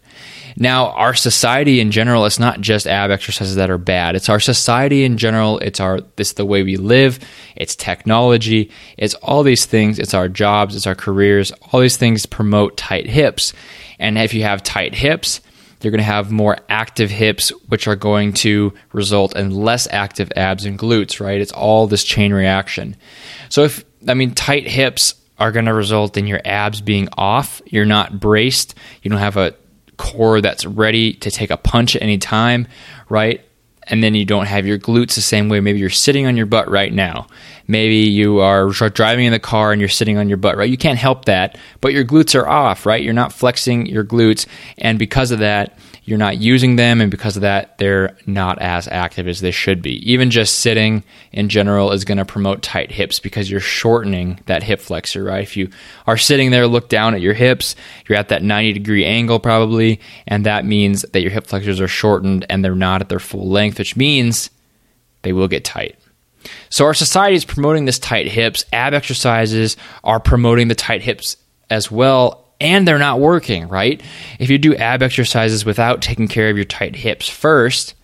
Now, 0.58 0.92
our 0.92 1.14
society 1.14 1.82
in 1.82 1.92
general, 1.92 2.26
it's 2.26 2.40
not 2.40 2.62
just 2.62 2.88
ab 2.88 3.12
exercises 3.12 3.56
that 3.56 3.70
are 3.70 3.78
bad. 3.78 4.16
It's 4.16 4.30
our 4.30 4.40
society 4.40 5.04
in 5.04 5.18
general. 5.18 5.60
It's 5.60 5.80
our 5.80 6.02
this 6.16 6.34
the 6.34 6.46
way 6.46 6.64
we 6.64 6.78
live. 6.78 7.20
It's 7.56 7.76
technology. 7.76 8.72
It's 8.98 9.16
all 9.16 9.44
these 9.44 9.66
things. 9.66 10.00
It's 10.00 10.14
our 10.14 10.30
jobs. 10.30 10.76
It's 10.76 10.88
our 10.88 10.96
careers. 10.96 11.52
All 11.72 11.82
these 11.82 11.98
things 11.98 12.26
promote 12.26 12.78
tight 12.78 13.08
hips. 13.08 13.54
And 14.00 14.18
if 14.18 14.34
you 14.34 14.44
have 14.44 14.64
tight 14.64 14.96
hips, 14.96 15.42
you're 15.82 15.92
going 15.92 16.00
to 16.00 16.04
have 16.04 16.32
more 16.32 16.58
active 16.70 17.12
hips, 17.12 17.50
which 17.68 17.88
are 17.88 17.98
going 17.98 18.34
to 18.34 18.74
result 18.94 19.36
in 19.36 19.52
less 19.52 19.88
active 19.92 20.32
abs 20.38 20.66
and 20.66 20.80
glutes. 20.80 21.20
Right? 21.20 21.42
It's 21.42 21.52
all 21.52 21.86
this 21.86 22.04
chain 22.04 22.34
reaction. 22.34 22.96
So 23.50 23.64
if 23.64 23.84
I 24.08 24.14
mean 24.14 24.34
tight 24.34 24.68
hips 24.68 25.16
are 25.38 25.52
going 25.52 25.66
to 25.66 25.74
result 25.74 26.18
in 26.18 26.28
your 26.28 26.42
abs 26.46 26.82
being 26.82 27.10
off. 27.18 27.62
You're 27.66 27.86
not 27.86 28.20
braced. 28.20 28.76
You 29.02 29.12
don't 29.12 29.20
have 29.20 29.38
a 29.38 29.54
core 29.98 30.42
that's 30.42 30.66
ready 30.66 31.14
to 31.14 31.32
take 31.32 31.50
a 31.50 31.58
punch 31.58 31.96
at 31.96 32.02
any 32.02 32.18
time, 32.18 32.68
right? 33.10 33.46
and 33.88 34.04
then 34.04 34.16
you 34.16 34.26
don't 34.26 34.48
have 34.48 34.66
your 34.66 34.80
glutes 34.80 35.16
the 35.16 35.22
same 35.22 35.50
way. 35.50 35.60
Maybe 35.60 35.80
you're 35.80 35.90
sitting 35.90 36.26
on 36.26 36.38
your 36.38 36.46
butt 36.46 36.70
right 36.70 36.92
now. 36.92 37.28
Maybe 37.68 37.98
you 37.98 38.40
are 38.40 38.70
driving 38.72 39.26
in 39.26 39.32
the 39.32 39.40
car 39.40 39.72
and 39.72 39.80
you're 39.80 39.90
sitting 39.90 40.18
on 40.18 40.28
your 40.28 40.38
butt, 40.38 40.58
right? 40.58 40.70
You 40.70 40.78
can't 40.78 41.00
help 41.00 41.26
that, 41.26 41.58
but 41.82 41.94
your 41.94 42.04
glutes 42.04 42.40
are 42.40 42.48
off, 42.48 42.86
right? 42.86 43.04
You're 43.04 43.14
not 43.14 43.34
flexing 43.34 43.86
your 43.88 44.04
glutes, 44.04 44.46
and 44.78 45.00
because 45.00 45.32
of 45.32 45.40
that, 45.40 45.78
you're 46.08 46.20
not 46.20 46.38
using 46.38 46.76
them, 46.76 47.02
and 47.02 47.10
because 47.10 47.36
of 47.36 47.42
that, 47.42 47.80
they're 47.80 48.16
not 48.28 48.62
as 48.62 48.88
active 48.88 49.28
as 49.28 49.42
they 49.42 49.50
should 49.50 49.82
be. 49.82 49.94
Even 50.10 50.30
just 50.30 50.60
sitting 50.60 51.04
in 51.32 51.50
general 51.50 51.92
is 51.92 52.06
going 52.06 52.20
to 52.20 52.26
promote 52.26 52.62
tight 52.62 52.92
hips 52.92 53.20
because 53.20 53.50
you're 53.50 53.60
shortening 53.60 54.40
that 54.46 54.62
hip 54.62 54.80
flexor, 54.80 55.24
right? 55.24 55.42
If 55.42 55.58
you 55.58 55.72
are 56.06 56.16
sitting 56.16 56.52
there, 56.52 56.68
look 56.68 56.90
down 56.90 57.16
at 57.16 57.22
your 57.22 57.34
hips, 57.34 57.76
you're 58.08 58.20
at 58.20 58.30
that 58.30 58.44
90 58.44 58.74
degree 58.74 59.04
angle 59.04 59.40
probably, 59.40 60.00
and 60.28 60.46
that 60.46 60.64
means 60.64 61.02
that 61.02 61.22
your 61.22 61.32
hip 61.32 61.48
flexors 61.48 61.82
are 61.82 61.88
shortened 61.88 62.46
and 62.52 62.64
they're 62.64 62.76
not 62.76 63.02
at 63.02 63.10
their 63.10 63.20
full 63.20 63.50
length, 63.50 63.80
which 63.80 63.96
means 63.96 64.52
they 65.24 65.34
will 65.34 65.48
get 65.48 65.66
tight. 65.66 65.98
So 66.70 66.86
our 66.86 66.94
society 66.94 67.36
is 67.36 67.46
promoting 67.46 67.86
this 67.86 67.98
tight 67.98 68.28
hips. 68.28 68.64
Ab 68.72 68.94
exercises 68.94 69.76
are 70.04 70.20
promoting 70.20 70.68
the 70.68 70.76
tight 70.76 71.02
hips 71.02 71.38
as 71.72 71.90
well 71.90 72.45
and 72.60 72.88
they're 72.88 73.00
not 73.00 73.20
working, 73.20 73.68
right? 73.68 74.02
If 74.40 74.50
you 74.50 74.58
do 74.58 74.76
ab 74.76 75.04
exercises 75.04 75.66
without 75.66 76.02
taking 76.02 76.28
care 76.28 76.50
of 76.50 76.56
your 76.56 76.66
tight 76.66 76.96
hips 76.96 77.30
first, 77.30 77.96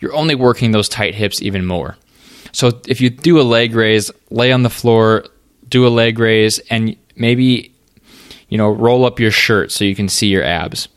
you're 0.00 0.14
only 0.14 0.34
working 0.34 0.70
those 0.70 0.88
tight 0.88 1.14
hips 1.14 1.42
even 1.42 1.66
more. 1.66 1.96
So 2.52 2.80
if 2.86 3.00
you 3.00 3.10
do 3.10 3.40
a 3.40 3.42
leg 3.42 3.74
raise, 3.74 4.10
lay 4.30 4.52
on 4.52 4.62
the 4.62 4.70
floor, 4.70 5.26
do 5.68 5.86
a 5.86 5.88
leg 5.88 6.18
raise, 6.18 6.58
and 6.70 6.96
maybe 7.16 7.74
you 8.48 8.56
know 8.56 8.70
roll 8.70 9.04
up 9.04 9.20
your 9.20 9.30
shirt 9.30 9.70
so 9.70 9.84
you 9.84 9.94
can 9.94 10.08
see 10.08 10.28
your 10.28 10.44
abs. 10.44 10.88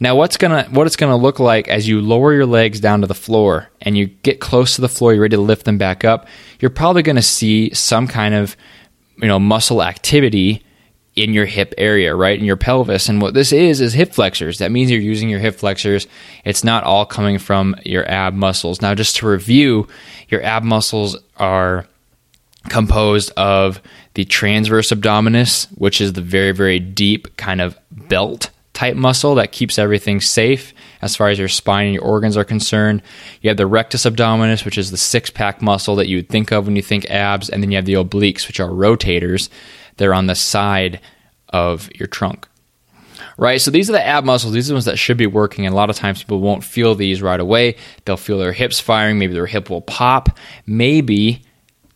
Now, 0.00 0.16
what's 0.16 0.36
gonna 0.36 0.64
what 0.70 0.86
it's 0.86 0.96
gonna 0.96 1.16
look 1.16 1.38
like 1.38 1.68
as 1.68 1.86
you 1.86 2.00
lower 2.00 2.32
your 2.32 2.46
legs 2.46 2.80
down 2.80 3.00
to 3.02 3.06
the 3.06 3.14
floor 3.14 3.68
and 3.80 3.98
you 3.98 4.06
get 4.06 4.40
close 4.40 4.76
to 4.76 4.80
the 4.80 4.88
floor, 4.88 5.12
you're 5.12 5.22
ready 5.22 5.36
to 5.36 5.42
lift 5.42 5.64
them 5.64 5.78
back 5.78 6.04
up. 6.04 6.26
You're 6.60 6.70
probably 6.70 7.02
gonna 7.02 7.22
see 7.22 7.72
some 7.74 8.06
kind 8.06 8.34
of 8.34 8.56
you 9.18 9.28
know 9.28 9.38
muscle 9.38 9.82
activity 9.82 10.63
in 11.16 11.32
your 11.32 11.46
hip 11.46 11.74
area, 11.78 12.14
right? 12.14 12.38
In 12.38 12.44
your 12.44 12.56
pelvis. 12.56 13.08
And 13.08 13.22
what 13.22 13.34
this 13.34 13.52
is, 13.52 13.80
is 13.80 13.92
hip 13.92 14.12
flexors. 14.12 14.58
That 14.58 14.72
means 14.72 14.90
you're 14.90 15.00
using 15.00 15.28
your 15.28 15.40
hip 15.40 15.56
flexors. 15.56 16.06
It's 16.44 16.64
not 16.64 16.84
all 16.84 17.06
coming 17.06 17.38
from 17.38 17.76
your 17.84 18.08
ab 18.08 18.34
muscles. 18.34 18.82
Now, 18.82 18.94
just 18.94 19.16
to 19.16 19.28
review, 19.28 19.86
your 20.28 20.42
ab 20.42 20.64
muscles 20.64 21.16
are 21.36 21.86
composed 22.68 23.30
of 23.36 23.80
the 24.14 24.24
transverse 24.24 24.90
abdominis, 24.90 25.66
which 25.78 26.00
is 26.00 26.14
the 26.14 26.20
very, 26.20 26.52
very 26.52 26.80
deep 26.80 27.36
kind 27.36 27.60
of 27.60 27.78
belt 27.90 28.50
type 28.72 28.96
muscle 28.96 29.36
that 29.36 29.52
keeps 29.52 29.78
everything 29.78 30.20
safe 30.20 30.74
as 31.00 31.14
far 31.14 31.28
as 31.28 31.38
your 31.38 31.48
spine 31.48 31.86
and 31.86 31.94
your 31.94 32.02
organs 32.02 32.36
are 32.36 32.44
concerned. 32.44 33.02
You 33.40 33.48
have 33.48 33.56
the 33.56 33.68
rectus 33.68 34.04
abdominis, 34.04 34.64
which 34.64 34.76
is 34.76 34.90
the 34.90 34.96
six 34.96 35.30
pack 35.30 35.62
muscle 35.62 35.94
that 35.96 36.08
you 36.08 36.16
would 36.16 36.28
think 36.28 36.50
of 36.50 36.66
when 36.66 36.74
you 36.74 36.82
think 36.82 37.08
abs. 37.08 37.48
And 37.48 37.62
then 37.62 37.70
you 37.70 37.76
have 37.76 37.84
the 37.84 37.94
obliques, 37.94 38.48
which 38.48 38.58
are 38.58 38.68
rotators 38.68 39.48
they're 39.96 40.14
on 40.14 40.26
the 40.26 40.34
side 40.34 41.00
of 41.48 41.88
your 41.94 42.06
trunk. 42.06 42.48
Right? 43.36 43.60
So 43.60 43.70
these 43.70 43.88
are 43.88 43.94
the 43.94 44.04
ab 44.04 44.24
muscles. 44.24 44.52
These 44.52 44.68
are 44.68 44.72
the 44.72 44.74
ones 44.74 44.84
that 44.84 44.98
should 44.98 45.16
be 45.16 45.26
working. 45.26 45.66
And 45.66 45.72
a 45.72 45.76
lot 45.76 45.90
of 45.90 45.96
times 45.96 46.22
people 46.22 46.40
won't 46.40 46.62
feel 46.62 46.94
these 46.94 47.20
right 47.20 47.40
away. 47.40 47.76
They'll 48.04 48.16
feel 48.16 48.38
their 48.38 48.52
hips 48.52 48.78
firing. 48.78 49.18
Maybe 49.18 49.34
their 49.34 49.46
hip 49.46 49.70
will 49.70 49.80
pop. 49.80 50.38
Maybe 50.66 51.44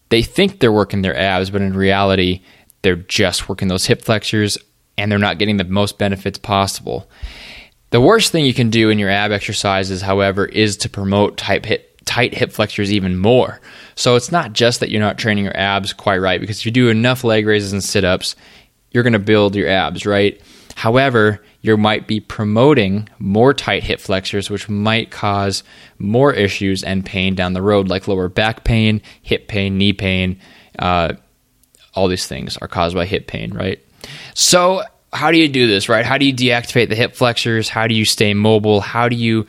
they 0.08 0.22
think 0.22 0.58
they're 0.58 0.72
working 0.72 1.02
their 1.02 1.16
abs, 1.16 1.50
but 1.50 1.62
in 1.62 1.74
reality, 1.74 2.42
they're 2.82 2.96
just 2.96 3.48
working 3.48 3.68
those 3.68 3.86
hip 3.86 4.02
flexors 4.02 4.58
and 4.96 5.12
they're 5.12 5.18
not 5.18 5.38
getting 5.38 5.58
the 5.58 5.64
most 5.64 5.98
benefits 5.98 6.38
possible. 6.38 7.08
The 7.90 8.00
worst 8.00 8.32
thing 8.32 8.44
you 8.44 8.54
can 8.54 8.70
do 8.70 8.90
in 8.90 8.98
your 8.98 9.10
ab 9.10 9.32
exercises, 9.32 10.02
however, 10.02 10.44
is 10.44 10.76
to 10.78 10.90
promote 10.90 11.38
tight 11.38 11.64
hip, 11.64 11.87
tight 12.18 12.34
hip 12.34 12.50
flexors 12.50 12.92
even 12.92 13.16
more. 13.16 13.60
So 13.94 14.16
it's 14.16 14.32
not 14.32 14.52
just 14.52 14.80
that 14.80 14.90
you're 14.90 15.00
not 15.00 15.18
training 15.18 15.44
your 15.44 15.56
abs 15.56 15.92
quite 15.92 16.16
right, 16.16 16.40
because 16.40 16.58
if 16.58 16.66
you 16.66 16.72
do 16.72 16.88
enough 16.88 17.22
leg 17.22 17.46
raises 17.46 17.72
and 17.72 17.82
sit 17.82 18.04
ups, 18.04 18.34
you're 18.90 19.04
going 19.04 19.12
to 19.12 19.20
build 19.20 19.54
your 19.54 19.68
abs, 19.68 20.04
right? 20.04 20.40
However, 20.74 21.40
you 21.60 21.76
might 21.76 22.08
be 22.08 22.18
promoting 22.18 23.08
more 23.20 23.54
tight 23.54 23.84
hip 23.84 24.00
flexors, 24.00 24.50
which 24.50 24.68
might 24.68 25.12
cause 25.12 25.62
more 26.00 26.32
issues 26.34 26.82
and 26.82 27.06
pain 27.06 27.36
down 27.36 27.52
the 27.52 27.62
road, 27.62 27.86
like 27.86 28.08
lower 28.08 28.28
back 28.28 28.64
pain, 28.64 29.00
hip 29.22 29.46
pain, 29.46 29.78
knee 29.78 29.92
pain. 29.92 30.40
Uh, 30.76 31.12
all 31.94 32.08
these 32.08 32.26
things 32.26 32.56
are 32.56 32.68
caused 32.68 32.96
by 32.96 33.06
hip 33.06 33.28
pain, 33.28 33.54
right? 33.54 33.80
So, 34.34 34.82
how 35.12 35.30
do 35.30 35.38
you 35.38 35.48
do 35.48 35.68
this, 35.68 35.88
right? 35.88 36.04
How 36.04 36.18
do 36.18 36.26
you 36.26 36.34
deactivate 36.34 36.88
the 36.88 36.96
hip 36.96 37.14
flexors? 37.14 37.68
How 37.68 37.86
do 37.86 37.94
you 37.94 38.04
stay 38.04 38.34
mobile? 38.34 38.80
How 38.80 39.08
do 39.08 39.14
you 39.14 39.46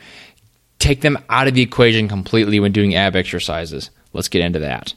take 0.80 1.02
them 1.02 1.16
out 1.28 1.46
of 1.46 1.54
the 1.54 1.62
equation 1.62 2.08
completely 2.08 2.58
when 2.58 2.72
doing 2.72 2.96
ab 2.96 3.14
exercises? 3.14 3.90
Let's 4.12 4.28
get 4.28 4.42
into 4.42 4.58
that. 4.58 4.94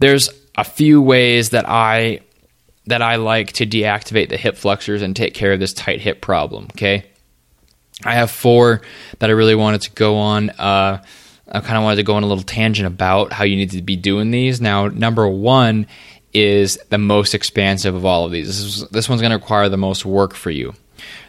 There's 0.00 0.30
a 0.56 0.64
few 0.64 1.00
ways 1.00 1.50
that 1.50 1.68
I 1.68 2.20
that 2.86 3.00
I 3.00 3.16
like 3.16 3.52
to 3.52 3.66
deactivate 3.66 4.28
the 4.28 4.36
hip 4.36 4.56
flexors 4.56 5.02
and 5.02 5.14
take 5.14 5.34
care 5.34 5.52
of 5.52 5.60
this 5.60 5.72
tight 5.72 6.00
hip 6.00 6.20
problem. 6.20 6.66
Okay, 6.72 7.04
I 8.04 8.14
have 8.14 8.30
four 8.30 8.82
that 9.20 9.30
I 9.30 9.32
really 9.34 9.54
wanted 9.54 9.82
to 9.82 9.92
go 9.92 10.16
on. 10.16 10.50
Uh, 10.50 11.04
I 11.50 11.60
kind 11.60 11.76
of 11.76 11.84
wanted 11.84 11.96
to 11.96 12.02
go 12.02 12.14
on 12.14 12.24
a 12.24 12.26
little 12.26 12.42
tangent 12.42 12.86
about 12.86 13.32
how 13.32 13.44
you 13.44 13.56
need 13.56 13.72
to 13.72 13.82
be 13.82 13.94
doing 13.94 14.30
these. 14.30 14.60
Now, 14.60 14.88
number 14.88 15.28
one 15.28 15.86
is 16.32 16.78
the 16.88 16.98
most 16.98 17.34
expansive 17.34 17.94
of 17.94 18.04
all 18.04 18.24
of 18.24 18.32
these. 18.32 18.46
This, 18.46 18.60
is, 18.60 18.88
this 18.88 19.08
one's 19.08 19.20
going 19.20 19.32
to 19.32 19.36
require 19.36 19.68
the 19.68 19.76
most 19.76 20.06
work 20.06 20.34
for 20.34 20.50
you. 20.50 20.74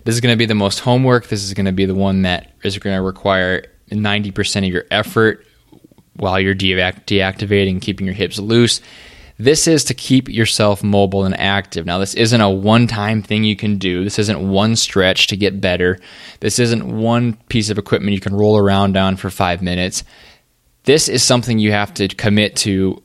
This 0.04 0.16
is 0.16 0.22
going 0.22 0.34
to 0.34 0.38
be 0.38 0.46
the 0.46 0.56
most 0.56 0.80
homework. 0.80 1.28
This 1.28 1.44
is 1.44 1.54
going 1.54 1.66
to 1.66 1.72
be 1.72 1.86
the 1.86 1.96
one 1.96 2.24
that 2.24 2.52
is 2.64 2.78
going 2.78 2.96
to 2.96 3.02
require 3.02 3.66
90% 3.90 4.58
of 4.68 4.74
your 4.74 4.86
effort 4.92 5.46
while 6.16 6.40
you're 6.40 6.56
deactivating, 6.56 7.82
keeping 7.82 8.06
your 8.06 8.16
hips 8.16 8.40
loose. 8.40 8.82
This 9.38 9.68
is 9.68 9.84
to 9.86 9.94
keep 9.94 10.30
yourself 10.30 10.84
mobile 10.84 11.26
and 11.26 11.38
active. 11.40 11.86
Now, 11.86 11.98
this 11.98 12.14
isn't 12.14 12.40
a 12.40 12.50
one 12.50 12.88
time 12.88 13.24
thing 13.24 13.44
you 13.44 13.56
can 13.56 13.78
do. 13.78 14.04
This 14.04 14.20
isn't 14.20 14.48
one 14.48 14.76
stretch 14.76 15.28
to 15.28 15.38
get 15.38 15.60
better. 15.60 16.00
This 16.40 16.60
isn't 16.60 16.86
one 16.86 17.34
piece 17.50 17.70
of 17.70 17.78
equipment 17.78 18.14
you 18.14 18.20
can 18.20 18.36
roll 18.36 18.58
around 18.58 18.96
on 18.96 19.16
for 19.16 19.30
five 19.30 19.62
minutes. 19.62 20.04
This 20.84 21.10
is 21.10 21.24
something 21.24 21.60
you 21.60 21.72
have 21.72 21.94
to 21.96 22.08
commit 22.10 22.56
to 22.58 23.02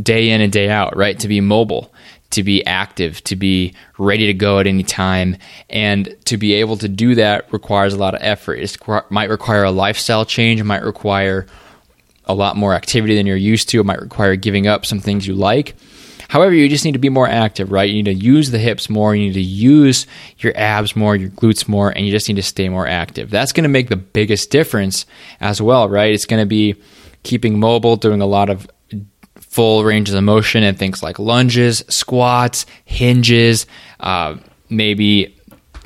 day 0.00 0.30
in 0.30 0.40
and 0.40 0.52
day 0.52 0.70
out, 0.70 0.96
right? 0.96 1.18
To 1.18 1.28
be 1.28 1.40
mobile 1.40 1.92
to 2.36 2.42
be 2.42 2.64
active, 2.66 3.24
to 3.24 3.34
be 3.34 3.74
ready 3.98 4.26
to 4.26 4.34
go 4.34 4.58
at 4.58 4.66
any 4.66 4.82
time. 4.82 5.36
And 5.70 6.14
to 6.26 6.36
be 6.36 6.54
able 6.54 6.76
to 6.76 6.88
do 6.88 7.14
that 7.16 7.50
requires 7.52 7.94
a 7.94 7.98
lot 7.98 8.14
of 8.14 8.20
effort. 8.22 8.54
It 8.54 8.76
might 9.10 9.30
require 9.30 9.64
a 9.64 9.70
lifestyle 9.70 10.24
change, 10.24 10.60
it 10.60 10.64
might 10.64 10.82
require 10.82 11.46
a 12.26 12.34
lot 12.34 12.56
more 12.56 12.74
activity 12.74 13.14
than 13.14 13.26
you're 13.26 13.36
used 13.36 13.70
to, 13.70 13.80
it 13.80 13.86
might 13.86 14.00
require 14.00 14.36
giving 14.36 14.66
up 14.66 14.84
some 14.84 15.00
things 15.00 15.26
you 15.26 15.34
like. 15.34 15.74
However, 16.28 16.54
you 16.54 16.68
just 16.68 16.84
need 16.84 16.92
to 16.92 16.98
be 16.98 17.08
more 17.08 17.28
active, 17.28 17.72
right? 17.72 17.88
You 17.88 18.02
need 18.02 18.18
to 18.18 18.24
use 18.26 18.50
the 18.50 18.58
hips 18.58 18.90
more, 18.90 19.14
you 19.14 19.28
need 19.28 19.34
to 19.34 19.40
use 19.40 20.06
your 20.38 20.52
abs 20.56 20.94
more, 20.94 21.16
your 21.16 21.30
glutes 21.30 21.68
more, 21.68 21.90
and 21.90 22.04
you 22.04 22.10
just 22.12 22.28
need 22.28 22.34
to 22.34 22.42
stay 22.42 22.68
more 22.68 22.86
active. 22.86 23.30
That's 23.30 23.52
going 23.52 23.62
to 23.62 23.68
make 23.68 23.88
the 23.88 23.96
biggest 23.96 24.50
difference 24.50 25.06
as 25.40 25.62
well, 25.62 25.88
right? 25.88 26.12
It's 26.12 26.26
going 26.26 26.42
to 26.42 26.46
be 26.46 26.74
keeping 27.22 27.58
mobile, 27.58 27.96
doing 27.96 28.20
a 28.20 28.26
lot 28.26 28.50
of 28.50 28.68
full 29.56 29.84
ranges 29.84 30.14
of 30.14 30.22
motion 30.22 30.62
and 30.62 30.78
things 30.78 31.02
like 31.02 31.18
lunges, 31.18 31.82
squats, 31.88 32.66
hinges, 32.84 33.66
uh, 34.00 34.36
maybe 34.68 35.34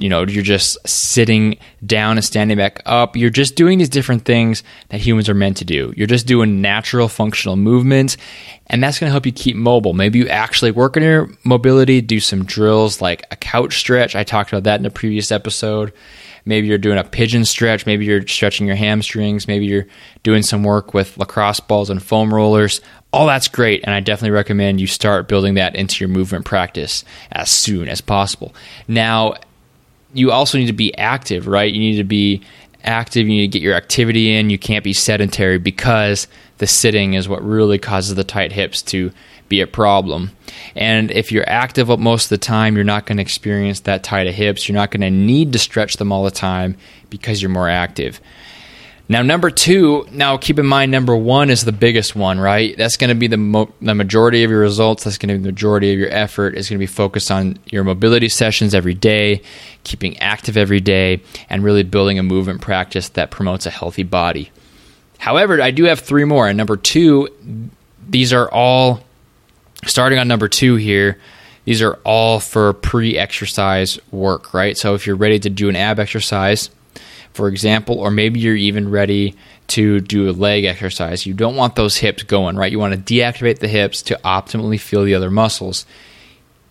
you 0.01 0.09
know 0.09 0.27
you're 0.27 0.43
just 0.43 0.77
sitting 0.89 1.57
down 1.87 2.17
and 2.17 2.25
standing 2.25 2.57
back 2.57 2.83
up. 2.85 3.17
You're 3.17 3.31
just 3.31 3.55
doing 3.55 3.79
these 3.79 3.89
different 3.89 4.25
things 4.25 4.65
that 4.89 4.99
humans 5.01 5.29
are 5.29 5.35
meant 5.35 5.59
to 5.59 5.65
do. 5.65 5.95
You're 5.97 6.09
just 6.09 6.27
doing 6.27 6.61
natural 6.61 7.07
functional 7.07 7.55
movements 7.55 8.17
and 8.67 8.83
that's 8.83 8.99
going 8.99 9.09
to 9.09 9.13
help 9.13 9.25
you 9.25 9.31
keep 9.33 9.55
mobile. 9.55 9.93
Maybe 9.93 10.19
you 10.19 10.29
actually 10.29 10.73
work 10.73 10.97
on 10.97 11.05
your 11.05 11.31
mobility 11.45 12.01
do 12.01 12.19
some 12.19 12.45
drills 12.45 13.01
like 13.01 13.25
a 13.31 13.37
couch 13.37 13.79
stretch. 13.79 14.17
I 14.17 14.25
talked 14.25 14.53
about 14.53 14.65
that 14.65 14.81
in 14.81 14.87
a 14.87 14.91
previous 14.91 15.31
episode. 15.31 15.93
Maybe 16.45 16.67
you're 16.67 16.79
doing 16.79 16.99
a 16.99 17.05
pigeon 17.05 17.45
stretch. 17.45 17.87
Maybe 17.87 18.07
you're 18.07 18.27
stretching 18.27 18.67
your 18.67 18.77
hamstrings. 18.77 19.47
Maybe 19.47 19.67
you're 19.67 19.87
doing 20.23 20.43
some 20.43 20.65
work 20.65 20.95
with 20.95 21.19
lacrosse 21.19 21.61
balls 21.61 21.91
and 21.91 22.03
foam 22.03 22.33
rollers 22.33 22.81
all 23.13 23.27
that's 23.27 23.49
great 23.49 23.83
and 23.85 23.95
i 23.95 24.01
definitely 24.01 24.31
recommend 24.31 24.81
you 24.81 24.87
start 24.87 25.29
building 25.29 25.55
that 25.55 25.75
into 25.75 26.03
your 26.03 26.09
movement 26.09 26.45
practice 26.45 27.05
as 27.33 27.51
soon 27.51 27.89
as 27.89 28.01
possible. 28.01 28.55
Now 28.89 29.35
you 30.13 30.33
also 30.33 30.59
need 30.59 30.67
to 30.67 30.73
be 30.73 30.97
active 30.97 31.47
right? 31.47 31.73
You 31.73 31.81
need 31.81 31.97
to 31.97 32.05
be 32.05 32.43
active 32.83 33.27
you 33.27 33.35
need 33.35 33.53
to 33.53 33.59
get 33.59 33.63
your 33.63 33.75
activity 33.75 34.35
in. 34.35 34.51
You 34.51 34.59
can't 34.59 34.85
be 34.85 34.93
sedentary 34.93 35.59
because 35.59 36.27
the 36.59 36.67
sitting 36.67 37.15
is 37.15 37.29
what 37.29 37.45
really 37.45 37.79
causes 37.79 38.15
the 38.15 38.25
tight 38.25 38.53
hips 38.53 38.83
to 38.83 39.13
be 39.49 39.61
a 39.61 39.67
problem. 39.67 40.31
And 40.75 41.11
if 41.11 41.33
you're 41.33 41.49
active 41.49 41.89
most 41.99 42.25
of 42.25 42.31
the 42.31 42.39
time 42.39 42.77
you're 42.77 42.85
not 42.85 43.07
going 43.07 43.19
to 43.19 43.23
experience 43.23 43.81
that 43.81 44.05
tight 44.05 44.29
of 44.29 44.35
hips. 44.35 44.69
You're 44.69 44.77
not 44.77 44.91
going 44.91 45.01
to 45.01 45.11
need 45.11 45.53
to 45.53 45.59
stretch 45.59 45.97
them 45.97 46.13
all 46.13 46.25
the 46.25 46.31
time 46.31 46.77
because 47.11 47.43
you're 47.43 47.51
more 47.51 47.69
active 47.69 48.21
Now, 49.11 49.23
number 49.23 49.51
two, 49.51 50.07
now 50.13 50.37
keep 50.37 50.61
in 50.61 50.67
mind, 50.67 50.93
number 50.93 51.17
one 51.17 51.51
is 51.51 51.65
the 51.65 51.73
biggest 51.73 52.15
one, 52.15 52.39
right? 52.39 52.77
That's 52.77 52.97
going 52.97 53.09
to 53.09 53.17
be 53.17 53.27
the, 53.27 53.37
mo- 53.37 53.73
the 53.83 53.97
majority 53.97 54.45
of 54.45 54.53
your 54.53 54.61
results. 54.61 55.03
That's 55.03 55.19
going 55.19 55.31
to 55.31 55.35
be 55.35 55.43
the 55.43 55.49
majority 55.49 55.93
of 55.93 55.99
your 55.99 56.11
effort. 56.11 56.55
Is 56.55 56.69
going 56.69 56.77
to 56.77 56.81
be 56.81 56.87
focused 56.87 57.29
on 57.29 57.59
your 57.67 57.83
mobility 57.83 58.29
sessions 58.29 58.73
every 58.73 58.95
day, 58.95 59.43
keeping 59.83 60.17
active 60.19 60.57
every 60.57 60.79
day, 60.79 61.23
and 61.49 61.65
really 61.65 61.83
building 61.83 62.21
a 62.21 62.23
movement 62.23 62.61
practice 62.61 63.09
that 63.09 63.33
promotes 63.33 63.67
a 63.67 63.71
healthy 63.71 64.05
body. 64.05 64.53
However, 65.19 65.61
I 65.61 65.73
do 65.73 65.87
have 65.87 65.99
three 65.99 66.25
more. 66.25 66.47
And 66.47 66.57
number 66.57 66.77
two, 66.77 67.29
these 68.09 68.33
are 68.33 68.49
all 68.53 69.01
starting 69.87 70.21
on 70.21 70.29
number 70.29 70.47
two 70.47 70.77
here. 70.77 71.19
These 71.65 71.83
are 71.83 71.95
all 72.05 72.39
for 72.39 72.75
pre 72.75 73.19
exercise 73.19 73.99
work, 74.13 74.55
right? 74.55 74.79
So 74.79 74.95
if 74.95 75.05
you're 75.05 75.17
ready 75.17 75.41
to 75.41 75.51
do 75.51 75.69
an 75.69 75.75
ab 75.75 75.99
exercise, 75.99 76.71
for 77.33 77.49
example, 77.49 77.99
or 77.99 78.11
maybe 78.11 78.41
you're 78.41 78.57
even 78.57 78.91
ready 78.91 79.37
to 79.69 80.01
do 80.01 80.29
a 80.29 80.33
leg 80.33 80.65
exercise. 80.65 81.27
You 81.27 81.35
don't 81.35 81.57
want 81.57 81.77
those 81.77 81.97
hips 81.97 82.25
going, 82.25 82.57
right? 82.57 82.73
You 82.73 82.79
want 82.79 82.95
to 82.95 83.15
deactivate 83.15 83.61
the 83.61 83.69
hips 83.69 84.03
to 84.03 84.19
optimally 84.25 84.81
feel 84.81 85.05
the 85.05 85.15
other 85.15 85.31
muscles. 85.31 85.87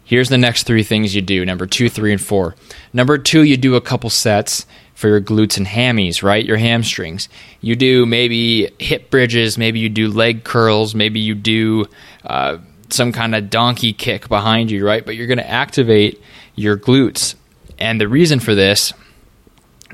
Here's 0.03 0.29
the 0.29 0.37
next 0.37 0.63
three 0.63 0.83
things 0.83 1.15
you 1.15 1.21
do 1.21 1.45
number 1.45 1.65
two, 1.65 1.87
three, 1.87 2.11
and 2.11 2.21
four. 2.21 2.55
Number 2.91 3.17
two, 3.17 3.43
you 3.43 3.57
do 3.57 3.75
a 3.75 3.81
couple 3.81 4.09
sets 4.09 4.65
for 4.95 5.07
your 5.07 5.21
glutes 5.21 5.55
and 5.55 5.67
hammies, 5.67 6.23
right? 6.23 6.43
Your 6.43 6.57
hamstrings. 6.57 7.29
You 7.61 7.75
do 7.75 8.05
maybe 8.05 8.69
hip 8.79 9.09
bridges, 9.09 9.57
maybe 9.57 9.79
you 9.79 9.87
do 9.87 10.09
leg 10.09 10.43
curls, 10.43 10.93
maybe 10.93 11.19
you 11.19 11.35
do 11.35 11.85
uh, 12.25 12.57
some 12.89 13.11
kind 13.11 13.33
of 13.33 13.49
donkey 13.49 13.93
kick 13.93 14.27
behind 14.27 14.71
you, 14.71 14.85
right? 14.85 15.05
But 15.05 15.15
you're 15.15 15.27
going 15.27 15.37
to 15.37 15.49
activate 15.49 16.21
your 16.55 16.75
glutes. 16.75 17.35
And 17.77 18.01
the 18.01 18.09
reason 18.09 18.39
for 18.41 18.55
this 18.55 18.93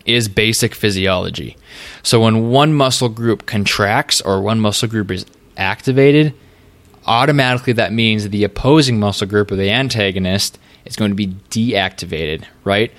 is 0.06 0.28
basic 0.28 0.76
physiology. 0.76 1.58
So 2.04 2.22
when 2.22 2.50
one 2.50 2.74
muscle 2.74 3.10
group 3.10 3.46
contracts 3.46 4.22
or 4.22 4.42
one 4.42 4.60
muscle 4.60 4.88
group 4.88 5.12
is 5.12 5.26
activated, 5.58 6.34
automatically 7.06 7.74
that 7.74 7.94
means 7.94 8.30
the 8.30 8.44
opposing 8.44 9.00
muscle 9.00 9.28
group 9.28 9.52
or 9.52 9.56
the 9.56 9.72
antagonist 9.72 10.60
is 10.86 10.96
going 10.96 11.12
to 11.12 11.16
be 11.16 11.28
deactivated, 11.50 12.46
right? 12.64 12.92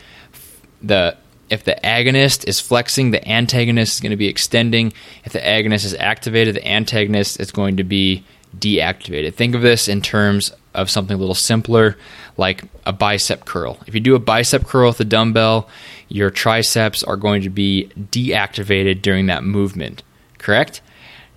The 0.82 1.16
if 1.48 1.62
the 1.62 1.78
agonist 1.84 2.48
is 2.48 2.60
flexing, 2.60 3.12
the 3.12 3.28
antagonist 3.28 3.94
is 3.94 4.00
going 4.00 4.10
to 4.10 4.16
be 4.16 4.26
extending. 4.26 4.92
If 5.24 5.32
the 5.32 5.38
agonist 5.38 5.84
is 5.84 5.94
activated, 5.94 6.56
the 6.56 6.66
antagonist 6.66 7.38
is 7.38 7.52
going 7.52 7.76
to 7.76 7.84
be 7.84 8.24
deactivated. 8.58 9.34
Think 9.34 9.54
of 9.54 9.62
this 9.62 9.86
in 9.86 10.02
terms 10.02 10.52
of 10.74 10.90
something 10.90 11.14
a 11.14 11.18
little 11.18 11.36
simpler, 11.36 11.96
like 12.36 12.64
a 12.84 12.92
bicep 12.92 13.44
curl. 13.44 13.78
If 13.86 13.94
you 13.94 14.00
do 14.00 14.14
a 14.14 14.20
bicep 14.20 14.66
curl 14.66 14.88
with 14.88 15.00
a 15.00 15.04
dumbbell, 15.04 15.68
your 16.08 16.30
triceps 16.30 17.02
are 17.02 17.16
going 17.16 17.42
to 17.42 17.50
be 17.50 17.90
deactivated 17.96 19.02
during 19.02 19.26
that 19.26 19.44
movement, 19.44 20.02
correct? 20.38 20.80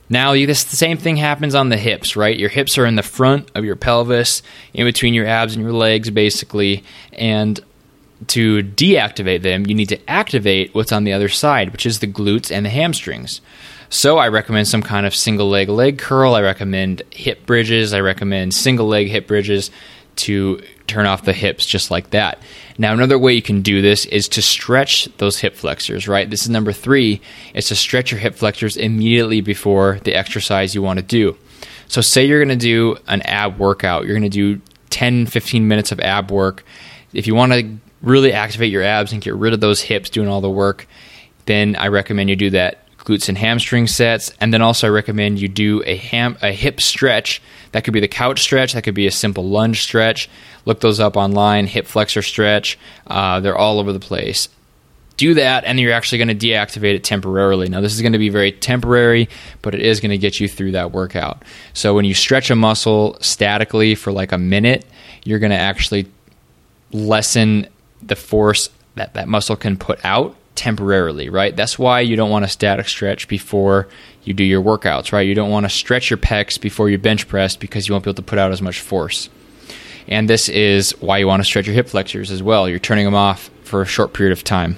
Now, 0.09 0.33
this 0.33 0.63
the 0.63 0.75
same 0.75 0.97
thing 0.97 1.17
happens 1.17 1.53
on 1.53 1.69
the 1.69 1.77
hips, 1.77 2.15
right? 2.15 2.37
Your 2.37 2.49
hips 2.49 2.77
are 2.77 2.85
in 2.85 2.95
the 2.95 3.03
front 3.03 3.51
of 3.53 3.63
your 3.63 3.75
pelvis, 3.75 4.41
in 4.73 4.85
between 4.85 5.13
your 5.13 5.27
abs 5.27 5.55
and 5.55 5.63
your 5.63 5.73
legs, 5.73 6.09
basically. 6.09 6.83
And 7.13 7.59
to 8.27 8.63
deactivate 8.63 9.43
them, 9.43 9.67
you 9.67 9.75
need 9.75 9.89
to 9.89 10.09
activate 10.09 10.73
what's 10.73 10.91
on 10.91 11.03
the 11.03 11.13
other 11.13 11.29
side, 11.29 11.71
which 11.71 11.85
is 11.85 11.99
the 11.99 12.07
glutes 12.07 12.51
and 12.51 12.65
the 12.65 12.71
hamstrings. 12.71 13.39
So 13.89 14.17
I 14.17 14.27
recommend 14.29 14.67
some 14.67 14.81
kind 14.81 15.05
of 15.05 15.15
single 15.15 15.49
leg 15.49 15.69
leg 15.69 15.99
curl. 15.99 16.33
I 16.33 16.41
recommend 16.41 17.03
hip 17.11 17.45
bridges. 17.45 17.93
I 17.93 18.01
recommend 18.01 18.53
single 18.53 18.87
leg 18.87 19.07
hip 19.07 19.27
bridges 19.27 19.71
to 20.17 20.61
turn 20.89 21.05
off 21.05 21.23
the 21.23 21.33
hips 21.33 21.65
just 21.65 21.91
like 21.91 22.09
that. 22.09 22.41
Now, 22.77 22.93
another 22.93 23.17
way 23.17 23.33
you 23.33 23.41
can 23.41 23.61
do 23.61 23.81
this 23.81 24.05
is 24.05 24.27
to 24.29 24.41
stretch 24.41 25.05
those 25.17 25.39
hip 25.39 25.55
flexors, 25.55 26.07
right? 26.07 26.29
This 26.29 26.43
is 26.43 26.49
number 26.49 26.73
three, 26.73 27.21
is 27.53 27.67
to 27.67 27.75
stretch 27.75 28.11
your 28.11 28.19
hip 28.19 28.35
flexors 28.35 28.75
immediately 28.75 29.41
before 29.41 29.99
the 30.03 30.15
exercise 30.15 30.75
you 30.75 30.81
want 30.81 30.99
to 30.99 31.05
do. 31.05 31.37
So, 31.87 32.01
say 32.01 32.25
you're 32.25 32.43
going 32.43 32.57
to 32.57 32.65
do 32.65 32.97
an 33.07 33.21
ab 33.23 33.57
workout, 33.57 34.05
you're 34.05 34.17
going 34.17 34.29
to 34.29 34.57
do 34.57 34.61
10, 34.89 35.27
15 35.27 35.67
minutes 35.67 35.91
of 35.91 35.99
ab 35.99 36.31
work. 36.31 36.63
If 37.13 37.27
you 37.27 37.35
want 37.35 37.53
to 37.53 37.77
really 38.01 38.33
activate 38.33 38.71
your 38.71 38.83
abs 38.83 39.11
and 39.11 39.21
get 39.21 39.35
rid 39.35 39.53
of 39.53 39.59
those 39.59 39.81
hips 39.81 40.09
doing 40.09 40.27
all 40.27 40.41
the 40.41 40.49
work, 40.49 40.87
then 41.45 41.75
I 41.75 41.87
recommend 41.87 42.29
you 42.29 42.35
do 42.35 42.49
that 42.51 42.85
glutes 43.09 43.27
and 43.27 43.37
hamstring 43.37 43.87
sets. 43.87 44.31
And 44.39 44.53
then 44.53 44.61
also, 44.61 44.87
I 44.87 44.91
recommend 44.91 45.39
you 45.39 45.47
do 45.47 45.83
a, 45.85 45.95
ham, 45.95 46.37
a 46.41 46.51
hip 46.51 46.79
stretch. 46.79 47.41
That 47.71 47.83
could 47.83 47.93
be 47.93 47.99
the 47.99 48.07
couch 48.07 48.41
stretch, 48.41 48.73
that 48.73 48.83
could 48.83 48.95
be 48.95 49.07
a 49.07 49.11
simple 49.11 49.47
lunge 49.47 49.81
stretch. 49.81 50.29
Look 50.65 50.81
those 50.81 50.99
up 50.99 51.17
online, 51.17 51.67
hip 51.67 51.87
flexor 51.87 52.21
stretch. 52.21 52.77
Uh, 53.07 53.39
they're 53.39 53.57
all 53.57 53.79
over 53.79 53.91
the 53.91 53.99
place. 53.99 54.49
Do 55.17 55.33
that, 55.33 55.65
and 55.65 55.79
you're 55.79 55.91
actually 55.91 56.19
going 56.19 56.39
to 56.39 56.47
deactivate 56.47 56.95
it 56.95 57.03
temporarily. 57.03 57.67
Now, 57.67 57.81
this 57.81 57.93
is 57.93 58.01
going 58.01 58.13
to 58.13 58.19
be 58.19 58.29
very 58.29 58.53
temporary, 58.53 59.27
but 59.61 59.75
it 59.75 59.81
is 59.81 59.99
going 59.99 60.11
to 60.11 60.17
get 60.17 60.39
you 60.39 60.47
through 60.47 60.71
that 60.71 60.91
workout. 60.91 61.43
So, 61.73 61.93
when 61.93 62.05
you 62.05 62.13
stretch 62.13 62.49
a 62.49 62.55
muscle 62.55 63.17
statically 63.19 63.95
for 63.95 64.13
like 64.13 64.31
a 64.31 64.37
minute, 64.37 64.85
you're 65.25 65.39
going 65.39 65.51
to 65.51 65.57
actually 65.57 66.07
lessen 66.93 67.67
the 68.01 68.15
force 68.15 68.69
that 68.95 69.13
that 69.15 69.27
muscle 69.27 69.57
can 69.57 69.75
put 69.75 70.03
out 70.05 70.37
temporarily, 70.59 71.29
right? 71.29 71.55
That's 71.55 71.79
why 71.79 72.01
you 72.01 72.17
don't 72.17 72.29
want 72.29 72.43
a 72.43 72.49
static 72.49 72.89
stretch 72.89 73.29
before 73.29 73.87
you 74.25 74.33
do 74.33 74.43
your 74.43 74.61
workouts, 74.61 75.13
right? 75.13 75.21
You 75.21 75.33
don't 75.33 75.49
want 75.49 75.65
to 75.65 75.69
stretch 75.69 76.09
your 76.09 76.17
pecs 76.17 76.59
before 76.59 76.89
you 76.89 76.97
bench 76.97 77.29
press 77.29 77.55
because 77.55 77.87
you 77.87 77.93
won't 77.93 78.03
be 78.03 78.09
able 78.09 78.15
to 78.15 78.21
put 78.21 78.37
out 78.37 78.51
as 78.51 78.61
much 78.61 78.81
force. 78.81 79.29
And 80.09 80.29
this 80.29 80.49
is 80.49 80.91
why 80.99 81.19
you 81.19 81.27
want 81.27 81.39
to 81.39 81.45
stretch 81.45 81.65
your 81.65 81.75
hip 81.75 81.87
flexors 81.87 82.29
as 82.29 82.43
well. 82.43 82.67
You're 82.67 82.77
turning 82.77 83.05
them 83.05 83.15
off 83.15 83.49
for 83.63 83.81
a 83.81 83.85
short 83.85 84.11
period 84.13 84.33
of 84.33 84.43
time. 84.43 84.77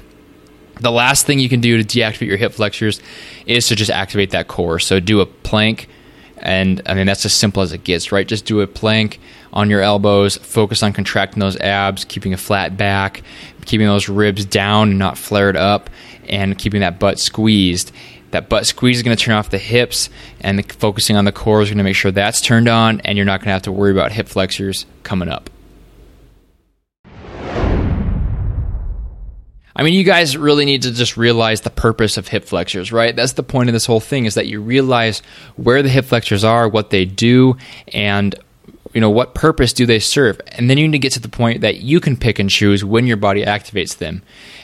The 0.80 0.92
last 0.92 1.26
thing 1.26 1.40
you 1.40 1.50
can 1.50 1.62
do 1.62 1.82
to 1.82 1.84
deactivate 1.84 2.28
your 2.28 2.38
hip 2.38 2.54
flexors 2.54 3.02
is 3.48 3.68
to 3.70 3.76
just 3.76 3.90
activate 3.90 4.30
that 4.32 4.48
core. 4.48 4.78
So 4.78 5.00
do 5.00 5.20
a 5.20 5.26
plank, 5.26 5.90
and 6.42 6.82
I 6.86 6.94
mean, 6.94 7.06
that's 7.06 7.26
as 7.26 7.34
simple 7.34 7.62
as 7.62 7.74
it 7.74 7.84
gets, 7.84 8.12
right? 8.12 8.28
Just 8.28 8.46
do 8.46 8.62
a 8.62 8.68
plank 8.68 9.20
on 9.54 9.70
your 9.70 9.82
elbows, 9.82 10.38
focus 10.38 10.84
on 10.84 10.94
contracting 10.94 11.40
those 11.40 11.58
abs, 11.58 12.06
keeping 12.06 12.34
a 12.34 12.38
flat 12.38 12.78
back, 12.78 13.24
keeping 13.66 13.88
those 13.88 14.10
ribs 14.10 14.46
down 14.46 14.90
and 14.90 15.00
not 15.00 15.18
flared 15.18 15.58
up, 15.58 15.90
and 16.28 16.58
keeping 16.58 16.82
that 16.82 17.00
butt 17.00 17.20
squeezed. 17.20 17.92
That 18.32 18.48
butt 18.48 18.66
squeeze 18.66 18.98
is 18.98 19.04
going 19.04 19.16
to 19.16 19.24
turn 19.24 19.36
off 19.36 19.50
the 19.50 19.58
hips, 19.58 20.10
and 20.40 20.58
the, 20.58 20.64
focusing 20.64 21.18
on 21.18 21.26
the 21.26 21.34
core 21.34 21.62
is 21.62 21.70
going 21.70 21.80
to 21.80 21.84
make 21.84 21.96
sure 21.96 22.12
that's 22.12 22.42
turned 22.42 22.70
on, 22.70 23.02
and 23.02 23.18
you're 23.18 23.26
not 23.26 23.42
going 23.42 23.48
to 23.48 23.54
have 23.54 23.64
to 23.64 23.72
worry 23.72 23.92
about 23.92 24.12
hip 24.12 24.28
flexors 24.28 24.86
coming 25.04 25.28
up. 25.28 25.50
I 29.82 29.84
mean, 29.84 29.96
you 29.96 30.04
guys 30.04 30.38
really 30.38 30.66
need 30.66 30.84
to 30.84 30.92
just 30.92 31.18
realize 31.18 31.62
the 31.62 31.72
purpose 31.72 32.16
of 32.16 32.28
hip 32.28 32.46
flexors, 32.46 32.92
right? 32.92 33.16
That's 33.16 33.34
the 33.34 33.42
point 33.42 33.68
of 33.68 33.74
this 33.74 33.88
whole 33.88 34.00
thing 34.00 34.26
is 34.26 34.36
that 34.36 34.46
you 34.46 34.62
realize 34.62 35.24
where 35.56 35.82
the 35.82 35.90
hip 35.90 36.06
flexors 36.06 36.44
are, 36.44 36.70
what 36.70 36.92
they 36.92 37.04
do, 37.04 37.58
and 37.92 38.36
you 38.94 39.02
know 39.02 39.10
what 39.10 39.34
purpose 39.34 39.74
do 39.74 39.88
they 39.88 39.98
serve 39.98 40.40
and 40.50 40.70
then 40.70 40.78
you 40.78 40.88
need 40.88 40.92
to 40.92 41.00
get 41.00 41.14
to 41.14 41.20
the 41.20 41.30
point 41.30 41.62
that 41.62 41.78
you 41.78 42.00
can 42.00 42.18
pick 42.18 42.40
and 42.40 42.50
choose 42.50 42.84
when 42.84 43.08
your 43.08 43.16
body 43.16 43.44
activates 43.46 43.98
them 43.98 44.22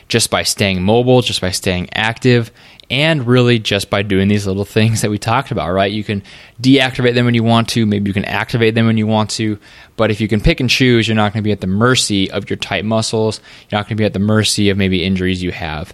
just 0.07 0.29
by 0.29 0.43
staying 0.43 0.81
mobile 0.81 1.21
just 1.21 1.41
by 1.41 1.51
staying 1.51 1.89
active 1.93 2.51
and 2.89 3.27
really 3.27 3.59
just 3.59 3.89
by 3.89 4.01
doing 4.01 4.29
these 4.29 4.47
little 4.47 4.63
things 4.63 5.01
that 5.01 5.11
we 5.11 5.17
talked 5.17 5.51
about 5.51 5.71
right? 5.71 5.91
You 5.91 6.03
can 6.03 6.23
deactivate 6.61 7.15
them 7.15 7.25
when 7.25 7.33
you 7.33 7.43
want 7.43 7.67
to. 7.69 7.85
Maybe 7.85 8.09
you 8.09 8.13
can 8.13 8.25
activate 8.25 8.75
them 8.75 8.85
when 8.85 8.97
you 8.97 9.07
want 9.07 9.29
to. 9.31 9.59
But 9.97 10.09
if 10.11 10.21
you 10.21 10.27
can 10.27 10.41
pick 10.41 10.59
and 10.59 10.69
choose 10.69 11.07
you're 11.07 11.15
not 11.15 11.33
going 11.33 11.43
to 11.43 11.47
be 11.47 11.51
at 11.51 11.61
the 11.61 11.67
mercy 11.67 12.31
of 12.31 12.49
your 12.49 12.57
tight 12.57 12.85
muscles. 12.85 13.41
You're 13.69 13.79
not 13.79 13.87
going 13.87 13.97
to 13.97 14.01
be 14.01 14.05
at 14.05 14.13
the 14.13 14.19
mercy 14.19 14.69
of 14.69 14.77
maybe 14.77 15.03
injuries 15.03 15.43
you 15.43 15.51
have. 15.51 15.93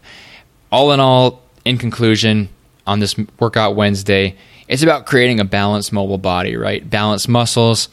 All 0.72 0.92
in 0.92 1.00
all 1.00 1.42
in 1.66 1.78
conclusion 1.78 2.50
on 2.86 3.00
this 3.00 3.16
workout 3.40 3.78
wednesday 3.78 4.36
it's 4.68 4.84
about 4.84 5.06
creating 5.06 5.40
a 5.40 5.46
balanced 5.46 5.94
mobile 5.94 6.18
body 6.18 6.56
right? 6.56 6.88
Balanced 6.88 7.30
muscles 7.30 7.90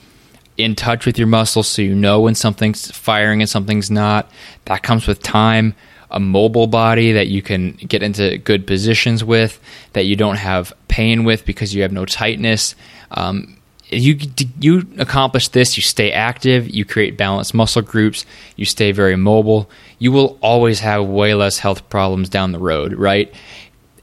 in 0.57 0.75
touch 0.75 1.07
with 1.07 1.19
your 1.19 1.27
muscles 1.27 1.69
so 1.69 1.83
you 1.83 1.95
know 1.95 2.21
when 2.21 2.35
something's 2.35 2.91
firing 2.91 3.41
and 3.41 3.49
something's 3.49 3.91
not. 3.91 4.31
That 4.67 4.83
comes 4.83 5.07
with 5.07 5.23
time. 5.23 5.75
A 6.11 6.21
mobile 6.21 6.67
body 6.67 7.13
that 7.13 7.29
you 7.29 7.43
can 7.43 7.73
get 7.73 8.03
into 8.03 8.39
good 8.39 8.67
positions 8.67 9.23
with, 9.23 9.61
that 9.93 10.07
you 10.07 10.17
don't 10.17 10.37
have 10.37 10.73
pain 10.89 11.25
with 11.25 11.45
because 11.45 11.75
you 11.75 11.83
have 11.83 11.93
no 11.93 12.05
tightness. 12.05 12.75
Um, 13.13 13.57
you 13.89 14.19
you 14.59 14.87
accomplish 14.99 15.49
this. 15.49 15.77
You 15.77 15.83
stay 15.83 16.13
active. 16.13 16.69
You 16.69 16.85
create 16.85 17.17
balanced 17.17 17.55
muscle 17.55 17.83
groups. 17.83 18.25
You 18.57 18.65
stay 18.65 18.93
very 18.93 19.17
mobile. 19.17 19.71
You 19.99 20.13
will 20.13 20.39
always 20.41 20.81
have 20.81 21.07
way 21.07 21.35
less 21.35 21.59
health 21.59 21.89
problems 21.89 22.29
down 22.29 22.53
the 22.53 22.59
road, 22.59 22.93
right? 22.93 23.33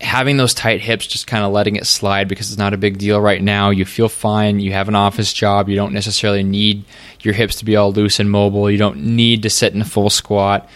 having 0.01 0.37
those 0.37 0.53
tight 0.53 0.81
hips, 0.81 1.07
just 1.07 1.27
kind 1.27 1.43
of 1.43 1.51
letting 1.51 1.75
it 1.75 1.85
slide 1.85 2.27
because 2.27 2.49
it's 2.49 2.57
not 2.57 2.73
a 2.73 2.77
big 2.77 2.97
deal 2.97 3.19
right 3.19 3.41
now. 3.41 3.69
You 3.69 3.85
feel 3.85 4.09
fine. 4.09 4.59
You 4.59 4.71
have 4.73 4.87
an 4.87 4.95
office 4.95 5.33
job. 5.33 5.69
You 5.69 5.75
don't 5.75 5.93
necessarily 5.93 6.43
need 6.43 6.85
your 7.21 7.33
hips 7.33 7.55
to 7.57 7.65
be 7.65 7.75
all 7.75 7.91
loose 7.91 8.19
and 8.19 8.29
mobile. 8.29 8.69
You 8.69 8.77
don't 8.77 8.97
need 8.97 9.43
to 9.43 9.49
sit 9.49 9.73
in 9.73 9.81
a 9.81 9.85
full 9.85 10.09
squat. 10.09 10.69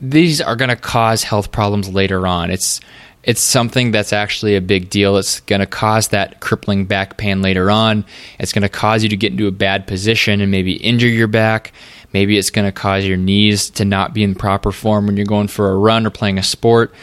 These 0.00 0.40
are 0.40 0.56
going 0.56 0.68
to 0.68 0.76
cause 0.76 1.24
health 1.24 1.50
problems 1.50 1.88
later 1.88 2.26
on. 2.26 2.50
It's 2.50 2.80
it's 3.24 3.42
something 3.42 3.90
that's 3.90 4.12
actually 4.12 4.56
a 4.56 4.60
big 4.60 4.88
deal. 4.88 5.16
It's 5.16 5.40
going 5.40 5.60
to 5.60 5.66
cause 5.66 6.08
that 6.08 6.40
crippling 6.40 6.86
back 6.86 7.16
pain 7.18 7.42
later 7.42 7.70
on. 7.70 8.04
It's 8.38 8.52
going 8.52 8.62
to 8.62 8.68
cause 8.68 9.02
you 9.02 9.08
to 9.08 9.16
get 9.16 9.32
into 9.32 9.48
a 9.48 9.52
bad 9.52 9.86
position 9.86 10.40
and 10.40 10.50
maybe 10.50 10.74
injure 10.74 11.08
your 11.08 11.26
back. 11.26 11.72
Maybe 12.12 12.38
it's 12.38 12.50
going 12.50 12.66
to 12.66 12.72
cause 12.72 13.04
your 13.04 13.18
knees 13.18 13.70
to 13.70 13.84
not 13.84 14.14
be 14.14 14.22
in 14.22 14.34
proper 14.34 14.72
form 14.72 15.06
when 15.06 15.16
you're 15.16 15.26
going 15.26 15.48
for 15.48 15.70
a 15.70 15.76
run 15.76 16.06
or 16.06 16.10
playing 16.10 16.38
a 16.38 16.42
sport 16.42 16.94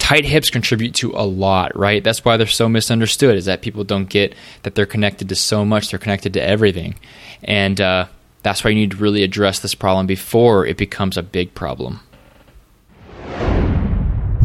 tight 0.00 0.24
hips 0.24 0.50
contribute 0.50 0.94
to 0.94 1.12
a 1.14 1.24
lot, 1.24 1.76
right? 1.76 2.02
That's 2.02 2.24
why 2.24 2.36
they're 2.36 2.46
so 2.48 2.68
misunderstood. 2.68 3.36
Is 3.36 3.44
that 3.44 3.62
people 3.62 3.84
don't 3.84 4.08
get 4.08 4.34
that 4.64 4.74
they're 4.74 4.86
connected 4.86 5.28
to 5.28 5.36
so 5.36 5.64
much. 5.64 5.90
They're 5.90 6.00
connected 6.00 6.32
to 6.32 6.42
everything, 6.42 6.96
and 7.44 7.80
uh, 7.80 8.06
that's 8.42 8.64
why 8.64 8.70
you 8.70 8.76
need 8.76 8.90
to 8.92 8.96
really 8.96 9.22
address 9.22 9.60
this 9.60 9.74
problem 9.74 10.06
before 10.06 10.66
it 10.66 10.76
becomes 10.76 11.16
a 11.16 11.22
big 11.22 11.54
problem. 11.54 12.00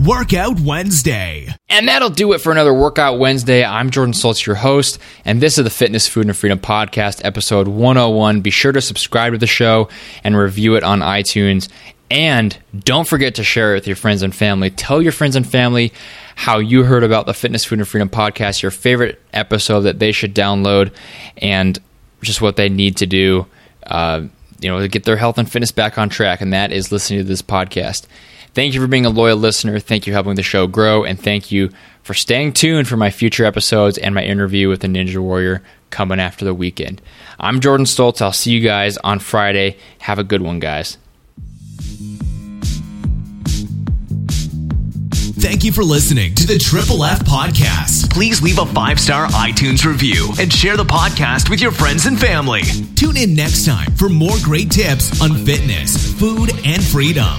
Workout 0.05 0.59
Wednesday. 0.59 1.47
And 1.67 1.87
that'll 1.87 2.11
do 2.11 2.33
it 2.33 2.37
for 2.39 2.51
another 2.51 2.73
Workout 2.73 3.17
Wednesday. 3.17 3.65
I'm 3.65 3.89
Jordan 3.89 4.13
Stoltz, 4.13 4.45
your 4.45 4.55
host, 4.55 4.99
and 5.23 5.41
this 5.41 5.57
is 5.57 5.63
the 5.63 5.71
Fitness, 5.71 6.07
Food, 6.07 6.27
and 6.27 6.37
Freedom 6.37 6.59
Podcast, 6.59 7.21
episode 7.23 7.67
101. 7.67 8.41
Be 8.41 8.51
sure 8.51 8.71
to 8.71 8.81
subscribe 8.81 9.33
to 9.33 9.39
the 9.39 9.47
show 9.47 9.89
and 10.23 10.37
review 10.37 10.75
it 10.75 10.83
on 10.83 10.99
iTunes. 10.99 11.69
And 12.11 12.55
don't 12.77 13.07
forget 13.07 13.33
to 13.35 13.43
share 13.43 13.71
it 13.71 13.77
with 13.77 13.87
your 13.87 13.95
friends 13.95 14.21
and 14.21 14.35
family. 14.35 14.69
Tell 14.69 15.01
your 15.01 15.11
friends 15.11 15.35
and 15.35 15.47
family 15.47 15.91
how 16.35 16.59
you 16.59 16.83
heard 16.83 17.03
about 17.03 17.25
the 17.25 17.33
Fitness, 17.33 17.65
Food, 17.65 17.79
and 17.79 17.87
Freedom 17.87 18.09
Podcast, 18.09 18.61
your 18.61 18.71
favorite 18.71 19.19
episode 19.33 19.81
that 19.81 19.97
they 19.97 20.11
should 20.11 20.35
download, 20.35 20.93
and 21.37 21.79
just 22.21 22.41
what 22.41 22.57
they 22.57 22.69
need 22.69 22.97
to 22.97 23.07
do, 23.07 23.47
uh, 23.87 24.21
you 24.59 24.69
know, 24.69 24.79
to 24.81 24.87
get 24.87 25.05
their 25.05 25.17
health 25.17 25.39
and 25.39 25.51
fitness 25.51 25.71
back 25.71 25.97
on 25.97 26.09
track. 26.09 26.41
And 26.41 26.53
that 26.53 26.71
is 26.71 26.91
listening 26.91 27.21
to 27.21 27.25
this 27.25 27.41
podcast. 27.41 28.05
Thank 28.55 28.73
you 28.73 28.79
for 28.79 28.87
being 28.87 29.05
a 29.05 29.09
loyal 29.09 29.37
listener. 29.37 29.79
Thank 29.79 30.07
you 30.07 30.13
for 30.13 30.15
helping 30.15 30.35
the 30.35 30.41
show 30.41 30.65
grow. 30.65 31.03
And 31.03 31.19
thank 31.19 31.51
you 31.51 31.71
for 32.03 32.13
staying 32.13 32.53
tuned 32.53 32.87
for 32.87 32.95
my 32.95 33.11
future 33.11 33.43
episodes 33.43 33.97
and 33.97 34.15
my 34.15 34.23
interview 34.23 34.69
with 34.69 34.79
the 34.79 34.87
Ninja 34.87 35.17
Warrior 35.17 35.61
coming 35.89 36.21
after 36.21 36.45
the 36.45 36.53
weekend. 36.53 37.01
I'm 37.37 37.59
Jordan 37.59 37.85
Stoltz. 37.85 38.21
I'll 38.21 38.31
see 38.31 38.51
you 38.51 38.61
guys 38.61 38.95
on 38.99 39.19
Friday. 39.19 39.77
Have 39.99 40.19
a 40.19 40.23
good 40.23 40.41
one, 40.41 40.59
guys. 40.59 40.97
Thank 45.37 45.65
you 45.65 45.73
for 45.73 45.83
listening 45.83 46.33
to 46.35 46.47
the 46.47 46.57
Triple 46.57 47.03
F 47.03 47.19
Podcast. 47.25 48.09
Please 48.09 48.41
leave 48.41 48.57
a 48.57 48.65
five 48.65 49.01
star 49.01 49.27
iTunes 49.27 49.83
review 49.85 50.31
and 50.39 50.51
share 50.51 50.77
the 50.77 50.85
podcast 50.85 51.49
with 51.49 51.61
your 51.61 51.71
friends 51.71 52.05
and 52.05 52.17
family. 52.17 52.61
Tune 52.95 53.17
in 53.17 53.35
next 53.35 53.65
time 53.65 53.91
for 53.91 54.07
more 54.07 54.37
great 54.43 54.71
tips 54.71 55.21
on 55.21 55.35
fitness, 55.45 56.17
food, 56.17 56.51
and 56.65 56.81
freedom. 56.81 57.35